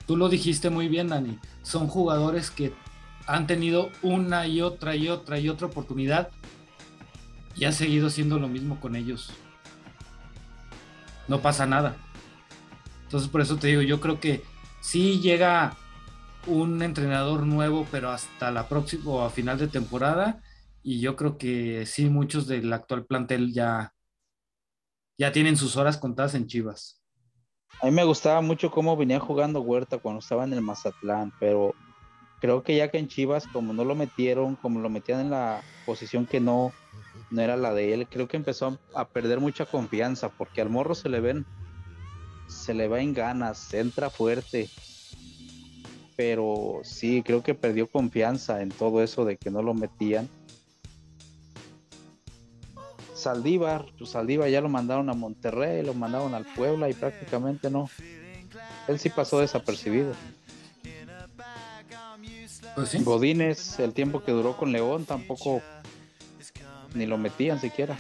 [0.06, 1.38] Tú lo dijiste muy bien, Dani.
[1.62, 2.74] Son jugadores que
[3.28, 6.30] han tenido una y otra y otra y otra oportunidad
[7.56, 9.32] y ha seguido siendo lo mismo con ellos.
[11.28, 11.96] No pasa nada.
[13.04, 14.44] Entonces, por eso te digo, yo creo que
[14.82, 15.76] sí llega
[16.48, 20.42] un entrenador nuevo, pero hasta la próxima o a final de temporada.
[20.82, 23.94] Y yo creo que sí, muchos del actual plantel ya,
[25.18, 26.99] ya tienen sus horas contadas en Chivas.
[27.82, 31.74] A mí me gustaba mucho cómo venía jugando Huerta cuando estaba en el Mazatlán, pero
[32.42, 35.64] creo que ya que en Chivas, como no lo metieron, como lo metían en la
[35.86, 36.74] posición que no,
[37.32, 40.94] no era la de él, creo que empezó a, perder mucha confianza, porque al morro
[40.94, 41.46] se le ven,
[42.48, 44.70] se le va en ganas, entra fuerte,
[46.18, 50.30] pero sí, creo que perdió confianza en todo eso de que no lo metían.
[53.20, 57.90] Saldívar, pues Saldívar ya lo mandaron a Monterrey, lo mandaron al Puebla y prácticamente no.
[58.88, 60.14] Él sí pasó desapercibido.
[62.76, 63.04] Pues sí.
[63.04, 65.62] Godínez, el tiempo que duró con León, tampoco
[66.94, 67.98] ni lo metían siquiera.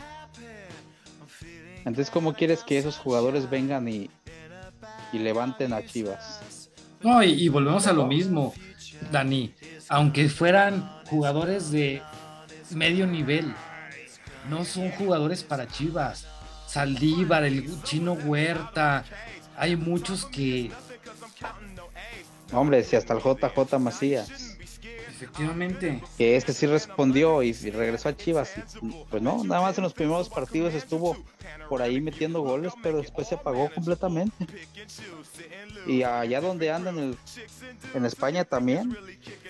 [1.79, 4.09] Entonces, ¿cómo quieres que esos jugadores vengan y,
[5.13, 6.69] y levanten a Chivas?
[7.01, 8.53] No, y, y, volvemos a lo mismo,
[9.11, 9.53] Dani.
[9.87, 12.01] Aunque fueran jugadores de
[12.71, 13.53] medio nivel,
[14.47, 16.27] no son jugadores para Chivas.
[16.67, 19.03] Saldívar, el chino Huerta,
[19.57, 20.71] hay muchos que.
[22.51, 24.57] Hombre, si hasta el JJ Macías.
[25.09, 26.01] Efectivamente.
[26.17, 28.53] Que este sí respondió y, y regresó a Chivas.
[28.57, 31.17] Y, pues no, nada más en los primeros partidos estuvo
[31.67, 34.47] por ahí metiendo goles, pero después se apagó completamente.
[35.85, 37.17] Y allá donde anda en, el,
[37.93, 38.97] en España también,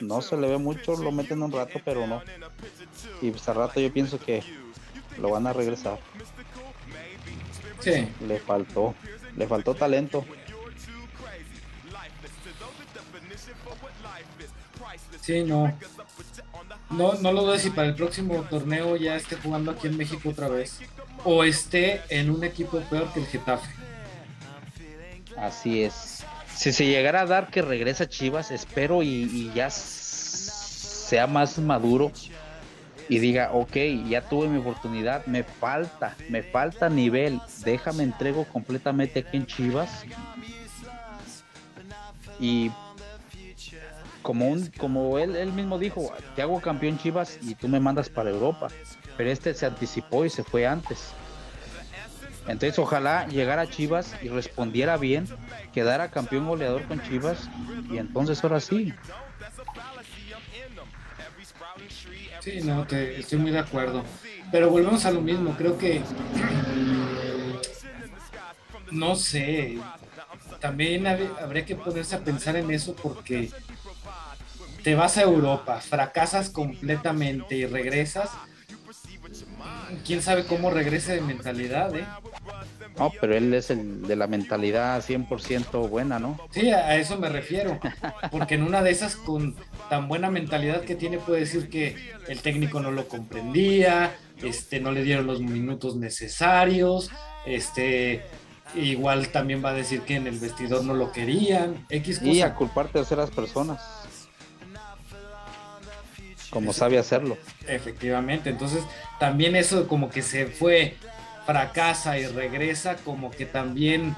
[0.01, 2.21] no se le ve mucho, lo meten un rato, pero no.
[3.21, 4.43] Y hasta rato yo pienso que
[5.19, 5.99] lo van a regresar.
[7.79, 8.07] Sí.
[8.27, 8.95] Le faltó,
[9.35, 10.25] le faltó talento.
[15.21, 15.77] Sí, no.
[16.89, 20.29] No, no lo doy si para el próximo torneo ya esté jugando aquí en México
[20.29, 20.79] otra vez.
[21.23, 23.69] O esté en un equipo peor que el Getafe.
[25.37, 26.23] Así es.
[26.55, 32.11] Si se llegara a dar que regresa Chivas, espero y, y ya sea más maduro
[33.09, 33.75] y diga, ok,
[34.07, 40.05] ya tuve mi oportunidad, me falta, me falta nivel, déjame entrego completamente aquí en Chivas.
[42.39, 42.71] Y
[44.21, 48.09] como un, como él, él mismo dijo, te hago campeón Chivas y tú me mandas
[48.09, 48.67] para Europa.
[49.17, 51.11] Pero este se anticipó y se fue antes.
[52.47, 55.27] Entonces ojalá llegara a Chivas y respondiera bien,
[55.73, 57.49] quedara campeón goleador con Chivas
[57.91, 58.93] y entonces ahora sí,
[62.39, 64.03] Sí, no, te, estoy muy de acuerdo.
[64.51, 66.01] Pero volvemos a lo mismo, creo que
[68.91, 69.77] no sé,
[70.59, 73.51] también habría que ponerse a pensar en eso porque
[74.83, 78.29] te vas a Europa, fracasas completamente y regresas.
[80.05, 82.05] Quién sabe cómo regrese de mentalidad, ¿eh?
[82.97, 86.37] No, pero él es el de la mentalidad 100% buena, ¿no?
[86.51, 87.79] Sí, a eso me refiero.
[88.31, 89.55] Porque en una de esas, con
[89.89, 91.95] tan buena mentalidad que tiene, puede decir que
[92.27, 97.09] el técnico no lo comprendía, este, no le dieron los minutos necesarios,
[97.45, 98.21] este,
[98.75, 102.47] igual también va a decir que en el vestidor no lo querían, X Y a
[102.49, 102.55] cosa.
[102.55, 103.81] culpar terceras personas.
[106.49, 107.37] Como sabe hacerlo.
[107.67, 108.83] Efectivamente, entonces
[109.19, 110.95] también eso como que se fue,
[111.45, 114.15] fracasa y regresa, como que también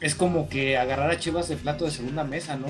[0.00, 2.68] es como que agarrar a Chivas el plato de segunda mesa, ¿no?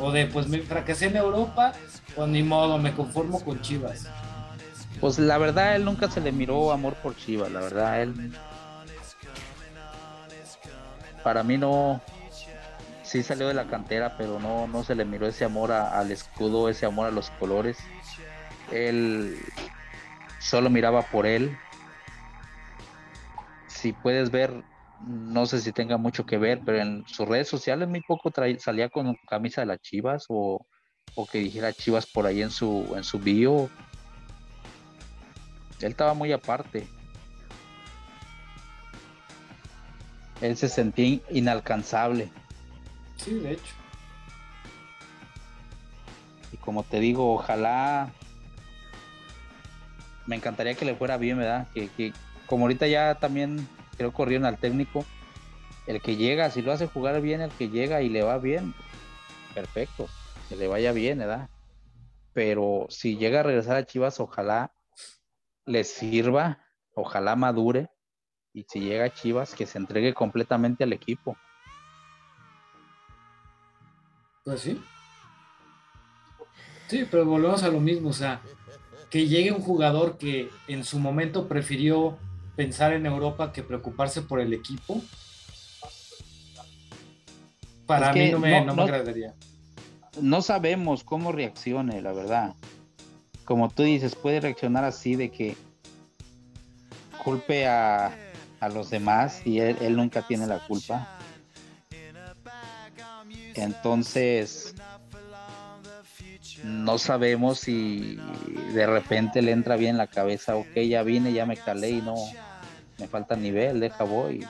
[0.00, 1.72] O de pues me fracasé en Europa,
[2.14, 4.08] pues ni modo, me conformo con Chivas.
[5.00, 8.32] Pues la verdad, él nunca se le miró amor por Chivas, la verdad, él.
[11.22, 12.00] Para mí no.
[13.08, 16.68] Sí salió de la cantera, pero no, no se le miró ese amor al escudo,
[16.68, 17.78] ese amor a los colores.
[18.70, 19.34] Él
[20.38, 21.56] solo miraba por él.
[23.66, 24.62] Si puedes ver,
[25.00, 28.90] no sé si tenga mucho que ver, pero en sus redes sociales muy poco salía
[28.90, 30.66] con camisa de las Chivas o,
[31.14, 33.70] o que dijera Chivas por ahí en su, en su bio.
[35.80, 36.86] Él estaba muy aparte.
[40.42, 42.30] Él se sentía inalcanzable.
[43.18, 43.74] Sí, de hecho.
[46.52, 48.10] Y como te digo, ojalá.
[50.26, 51.68] Me encantaría que le fuera bien, ¿verdad?
[51.72, 52.12] Que, que
[52.46, 55.04] como ahorita ya también creo corrieron al técnico.
[55.86, 58.74] El que llega, si lo hace jugar bien, el que llega y le va bien,
[59.54, 60.06] perfecto.
[60.48, 61.48] Que le vaya bien, ¿verdad?
[62.34, 64.72] Pero si llega a regresar a Chivas, ojalá
[65.64, 66.58] le sirva,
[66.92, 67.90] ojalá madure.
[68.52, 71.36] Y si llega a Chivas, que se entregue completamente al equipo.
[74.48, 74.80] Pues sí.
[76.86, 78.40] Sí, pero volvemos a lo mismo, o sea,
[79.10, 82.16] que llegue un jugador que en su momento prefirió
[82.56, 85.02] pensar en Europa que preocuparse por el equipo.
[87.86, 89.34] Para Es que mí no me, no- no me no- agradaría.
[90.22, 92.54] no sabemos cómo reaccione, la verdad.
[93.44, 95.58] Como tú dices, puede reaccionar así de que
[97.22, 98.16] culpe a,
[98.60, 101.17] a los demás y él, él nunca tiene la culpa.
[103.54, 104.74] Entonces,
[106.64, 108.18] no sabemos si
[108.74, 112.14] de repente le entra bien la cabeza, ok, ya vine, ya me calé y no,
[112.98, 114.46] me falta nivel, deja voy.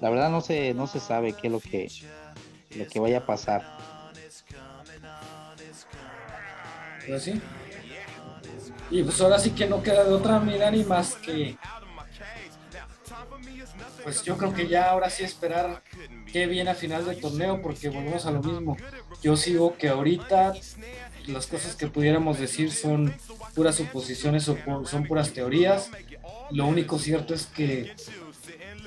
[0.00, 1.90] La verdad no se, no se sabe qué es lo que,
[2.76, 3.62] lo que vaya a pasar.
[7.06, 7.40] Pues sí.
[8.90, 11.56] Y pues ahora sí que no queda de otra mira ni más que.
[14.02, 15.82] Pues yo creo que ya ahora sí esperar
[16.32, 18.76] qué viene a final del torneo, porque volvemos a lo mismo.
[19.22, 20.54] Yo sigo que ahorita
[21.26, 23.14] las cosas que pudiéramos decir son
[23.54, 25.90] puras suposiciones o son puras teorías.
[26.50, 27.94] Lo único cierto es que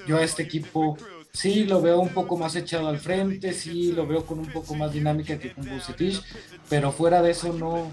[0.07, 0.97] yo a este equipo
[1.31, 4.75] sí lo veo un poco más echado al frente, sí lo veo con un poco
[4.75, 6.21] más dinámica que con Bucetich,
[6.69, 7.89] pero fuera de eso no,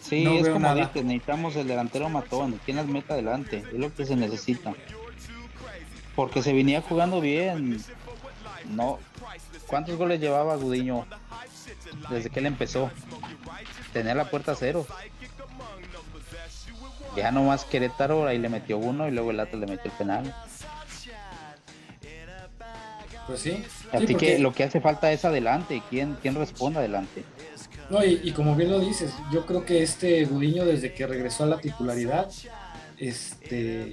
[0.00, 0.80] Sí, No es veo como nada.
[0.86, 4.74] dices, necesitamos el delantero matón, quien las meta adelante, es lo que se necesita.
[6.14, 7.82] Porque se venía jugando bien.
[8.68, 8.98] No,
[9.66, 11.06] ¿cuántos goles llevaba Gudiño
[12.10, 12.90] desde que él empezó?
[13.92, 14.86] Tenía la puerta cero.
[17.16, 20.34] Ya nomás Querétaro ahí le metió uno y luego el Atlas le metió el penal.
[23.26, 23.64] pues sí.
[23.92, 27.24] Así Sí, que lo que hace falta es adelante, ¿quién, quién responde adelante?
[27.90, 31.44] No, y, y como bien lo dices, yo creo que este Gudiño desde que regresó
[31.44, 32.30] a la titularidad,
[32.96, 33.92] este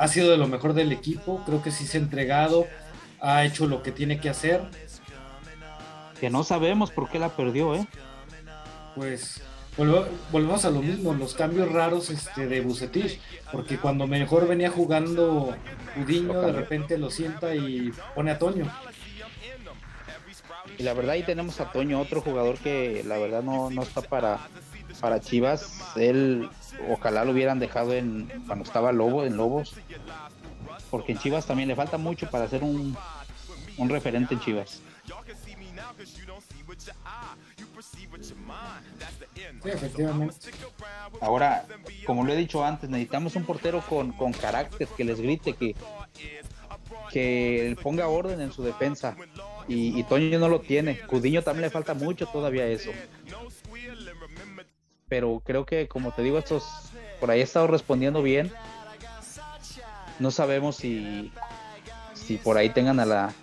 [0.00, 2.66] ha sido de lo mejor del equipo, creo que sí se ha entregado,
[3.20, 4.62] ha hecho lo que tiene que hacer,
[6.18, 7.86] Que no sabemos por qué la perdió, ¿eh?
[8.94, 9.40] pues
[9.78, 13.18] volve- volvemos a lo mismo, los cambios raros este, de Bucetich,
[13.52, 15.54] porque cuando mejor venía jugando
[15.96, 18.66] Gudiño, de repente lo sienta y pone a Toño.
[20.78, 24.02] Y la verdad ahí tenemos a Toño, otro jugador que la verdad no, no está
[24.02, 24.40] para,
[25.00, 25.80] para Chivas.
[25.96, 26.48] Él
[26.88, 29.74] ojalá lo hubieran dejado en cuando estaba Lobo, en Lobos.
[30.90, 32.96] Porque en Chivas también le falta mucho para ser un,
[33.76, 34.82] un referente en Chivas.
[39.62, 40.36] Sí, efectivamente.
[41.20, 41.66] Ahora,
[42.06, 45.74] como lo he dicho antes, necesitamos un portero con, con carácter, que les grite, que,
[47.10, 49.16] que ponga orden en su defensa.
[49.68, 51.00] Y, y Toño no lo tiene.
[51.00, 52.90] Cudiño también le falta mucho todavía eso.
[55.10, 56.64] Pero creo que, como te digo, estos
[57.18, 58.50] por ahí he estado respondiendo bien.
[60.20, 61.32] No sabemos si,
[62.14, 63.34] si por ahí tengan a la,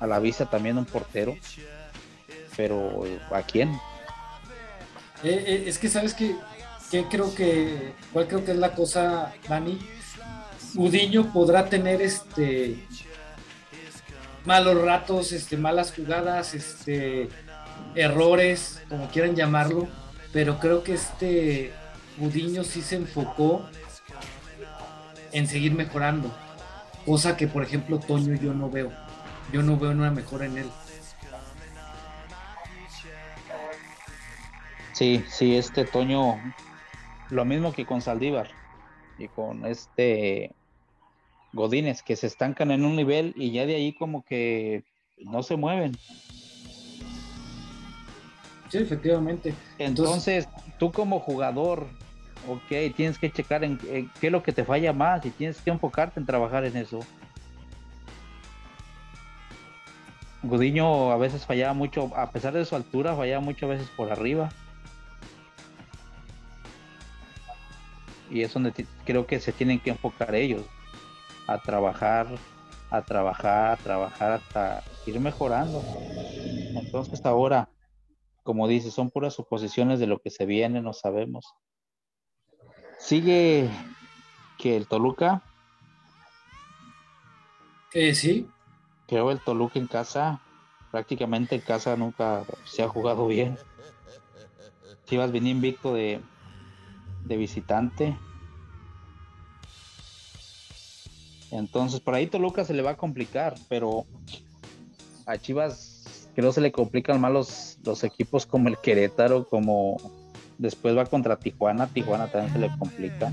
[0.00, 1.36] a la vista también un portero.
[2.56, 3.72] Pero ¿a quién?
[5.24, 6.36] Eh, eh, es que sabes que,
[6.90, 9.78] que creo que, cuál creo que es la cosa, Dani.
[10.76, 12.86] Udiño podrá tener este
[14.44, 17.28] malos ratos, este, malas jugadas, este,
[17.96, 19.88] errores, como quieran llamarlo,
[20.32, 21.72] pero creo que este
[22.18, 23.68] Udiño sí se enfocó
[25.32, 26.34] en seguir mejorando.
[27.04, 28.92] Cosa que, por ejemplo, Toño yo no veo.
[29.52, 30.70] Yo no veo una mejora en él.
[34.92, 36.40] Sí, sí, este Toño,
[37.28, 38.48] lo mismo que con Saldívar
[39.18, 40.52] y con este
[41.52, 44.84] Godínez, que se estancan en un nivel y ya de ahí como que
[45.18, 45.96] no se mueven.
[48.68, 49.54] Sí, efectivamente.
[49.78, 50.48] Entonces,
[50.78, 51.86] tú como jugador,
[52.48, 55.70] ok, tienes que checar en, qué es lo que te falla más y tienes que
[55.70, 57.00] enfocarte en trabajar en eso.
[60.42, 64.12] Gudiño a veces fallaba mucho, a pesar de su altura, fallaba mucho a veces por
[64.12, 64.48] arriba.
[68.30, 68.72] Y es donde
[69.04, 70.64] creo que se tienen que enfocar ellos,
[71.46, 72.26] a trabajar,
[72.90, 75.84] a trabajar, a trabajar hasta ir mejorando.
[76.74, 77.68] Entonces ahora,
[78.46, 81.52] como dice, son puras suposiciones de lo que se viene, no sabemos.
[82.98, 83.68] Sigue
[84.56, 85.42] que el Toluca.
[87.92, 88.48] Eh, sí.
[89.08, 90.40] Creo el Toluca en casa,
[90.92, 93.58] prácticamente en casa nunca se ha jugado bien.
[95.06, 96.20] Chivas viene invicto de,
[97.24, 98.16] de visitante.
[101.50, 104.04] Entonces, por ahí Toluca se le va a complicar, pero
[105.26, 105.85] a Chivas
[106.36, 109.96] creo se le complican más los, los equipos como el Querétaro, como
[110.58, 113.32] después va contra Tijuana, Tijuana también se le complica.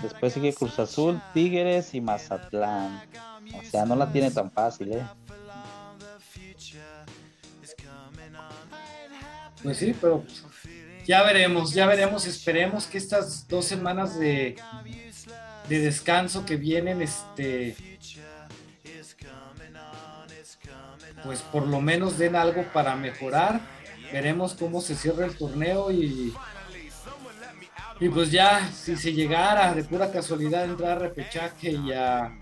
[0.00, 3.02] Después sigue Cruz Azul, Tigres y Mazatlán.
[3.58, 5.02] O sea, no la tiene tan fácil, ¿eh?
[9.60, 10.22] Pues sí, pero
[11.04, 12.26] ya veremos, ya veremos.
[12.26, 14.54] Esperemos que estas dos semanas de,
[15.68, 17.95] de descanso que vienen, este,
[21.26, 23.60] pues por lo menos den algo para mejorar.
[24.12, 26.32] Veremos cómo se cierra el torneo y,
[28.00, 32.32] y pues ya, si se llegara de pura casualidad entrar a repechaje y a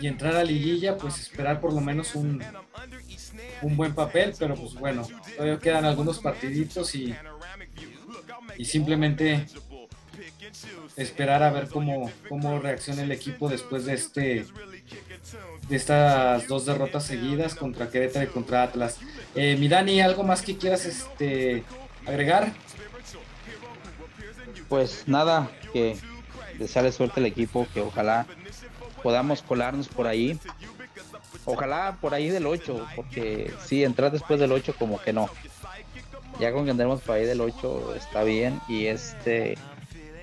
[0.00, 2.42] y entrar a liguilla, pues esperar por lo menos un,
[3.62, 5.06] un buen papel, pero pues bueno,
[5.36, 7.14] todavía quedan algunos partiditos y,
[8.56, 9.46] y simplemente
[10.96, 14.46] esperar a ver cómo, cómo reacciona el equipo después de este
[15.68, 18.98] de estas dos derrotas seguidas contra Querétaro y contra Atlas.
[19.34, 21.62] Eh, mi Dani, ¿algo más que quieras este,
[22.06, 22.52] agregar?
[24.68, 25.96] Pues nada, que
[26.58, 28.26] desearle suerte al equipo, que ojalá
[29.02, 30.38] podamos colarnos por ahí.
[31.44, 35.30] Ojalá por ahí del 8, porque si entrar después del 8 como que no.
[36.40, 39.56] Ya con que andemos por ahí del 8 está bien y este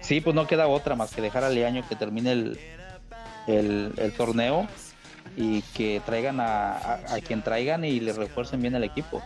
[0.05, 2.59] sí, pues no queda otra más que dejar al año que termine el,
[3.47, 4.67] el, torneo
[5.35, 9.21] y que traigan a, a, quien traigan y le refuercen bien el equipo.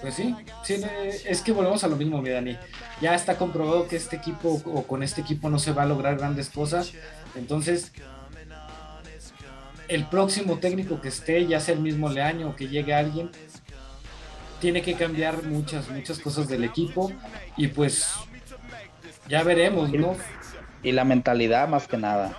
[0.00, 0.82] Pues sí, sí,
[1.24, 2.58] es que volvemos a lo mismo, mi Dani.
[3.00, 6.18] Ya está comprobado que este equipo o con este equipo no se va a lograr
[6.18, 6.92] grandes cosas.
[7.36, 7.90] Entonces,
[9.88, 13.30] el próximo técnico que esté, ya sea el mismo Leaño o que llegue alguien,
[14.60, 17.12] tiene que cambiar muchas, muchas cosas del equipo
[17.56, 18.14] y pues
[19.28, 20.16] ya veremos, ¿no?
[20.82, 22.36] Y la mentalidad más que nada.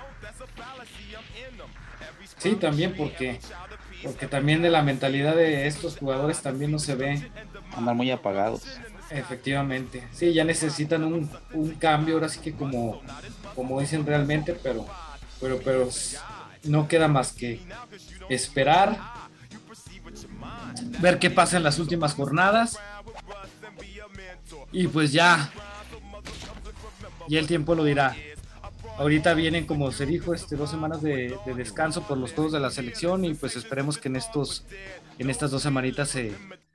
[2.37, 3.39] Sí, también porque
[4.05, 7.31] porque también de la mentalidad de estos jugadores también no se ve
[7.75, 8.63] andar muy apagados.
[9.09, 11.27] Efectivamente, sí, ya necesitan un,
[11.79, 13.01] cambio, ahora sí que como,
[13.55, 14.85] como dicen realmente, pero,
[15.41, 15.89] pero, pero
[16.63, 17.61] no queda más que
[18.29, 18.99] esperar,
[20.99, 22.79] ver qué pasa en las últimas jornadas
[24.71, 25.51] y pues ya,
[27.27, 28.15] y el tiempo lo dirá.
[28.97, 32.61] Ahorita vienen, como se dijo, este, dos semanas de, de, descanso por los juegos de
[32.61, 34.65] la selección y pues esperemos que en estos,
[35.19, 36.33] en estas dos semanitas se,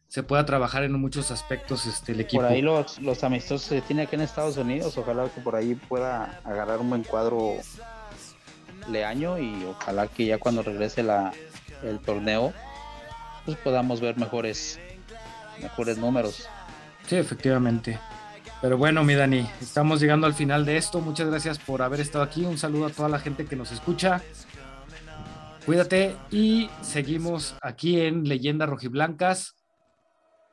[0.09, 2.43] se pueda trabajar en muchos aspectos este, el equipo.
[2.43, 5.75] Por ahí los, los amistosos se tiene aquí en Estados Unidos, ojalá que por ahí
[5.75, 7.57] pueda agarrar un buen cuadro
[8.89, 11.33] Leaño y ojalá que ya cuando regrese la,
[11.83, 12.53] el torneo
[13.55, 14.79] pues podamos ver mejores
[15.61, 16.49] mejores números.
[17.07, 17.99] Sí, efectivamente.
[18.61, 21.01] Pero bueno, mi Dani, estamos llegando al final de esto.
[21.01, 22.45] Muchas gracias por haber estado aquí.
[22.45, 24.23] Un saludo a toda la gente que nos escucha.
[25.65, 29.55] Cuídate y seguimos aquí en Leyendas Rojiblancas.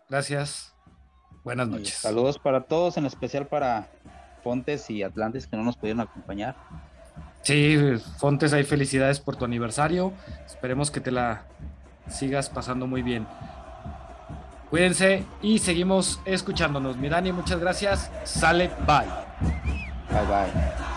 [0.10, 0.74] Gracias.
[1.44, 1.94] Buenas noches.
[1.94, 3.90] saludos para todos, en especial para
[4.44, 6.56] Fontes y Atlantis que no nos pudieron acompañar.
[7.42, 7.78] Sí,
[8.18, 10.14] Fontes, hay felicidades por tu aniversario.
[10.46, 11.46] Esperemos que te la
[12.10, 13.28] sigas pasando muy bien.
[14.70, 16.98] Cuídense y seguimos escuchándonos.
[16.98, 18.12] Mi Dani, muchas gracias.
[18.26, 19.08] Sale, bye.
[20.10, 20.97] Bye, bye.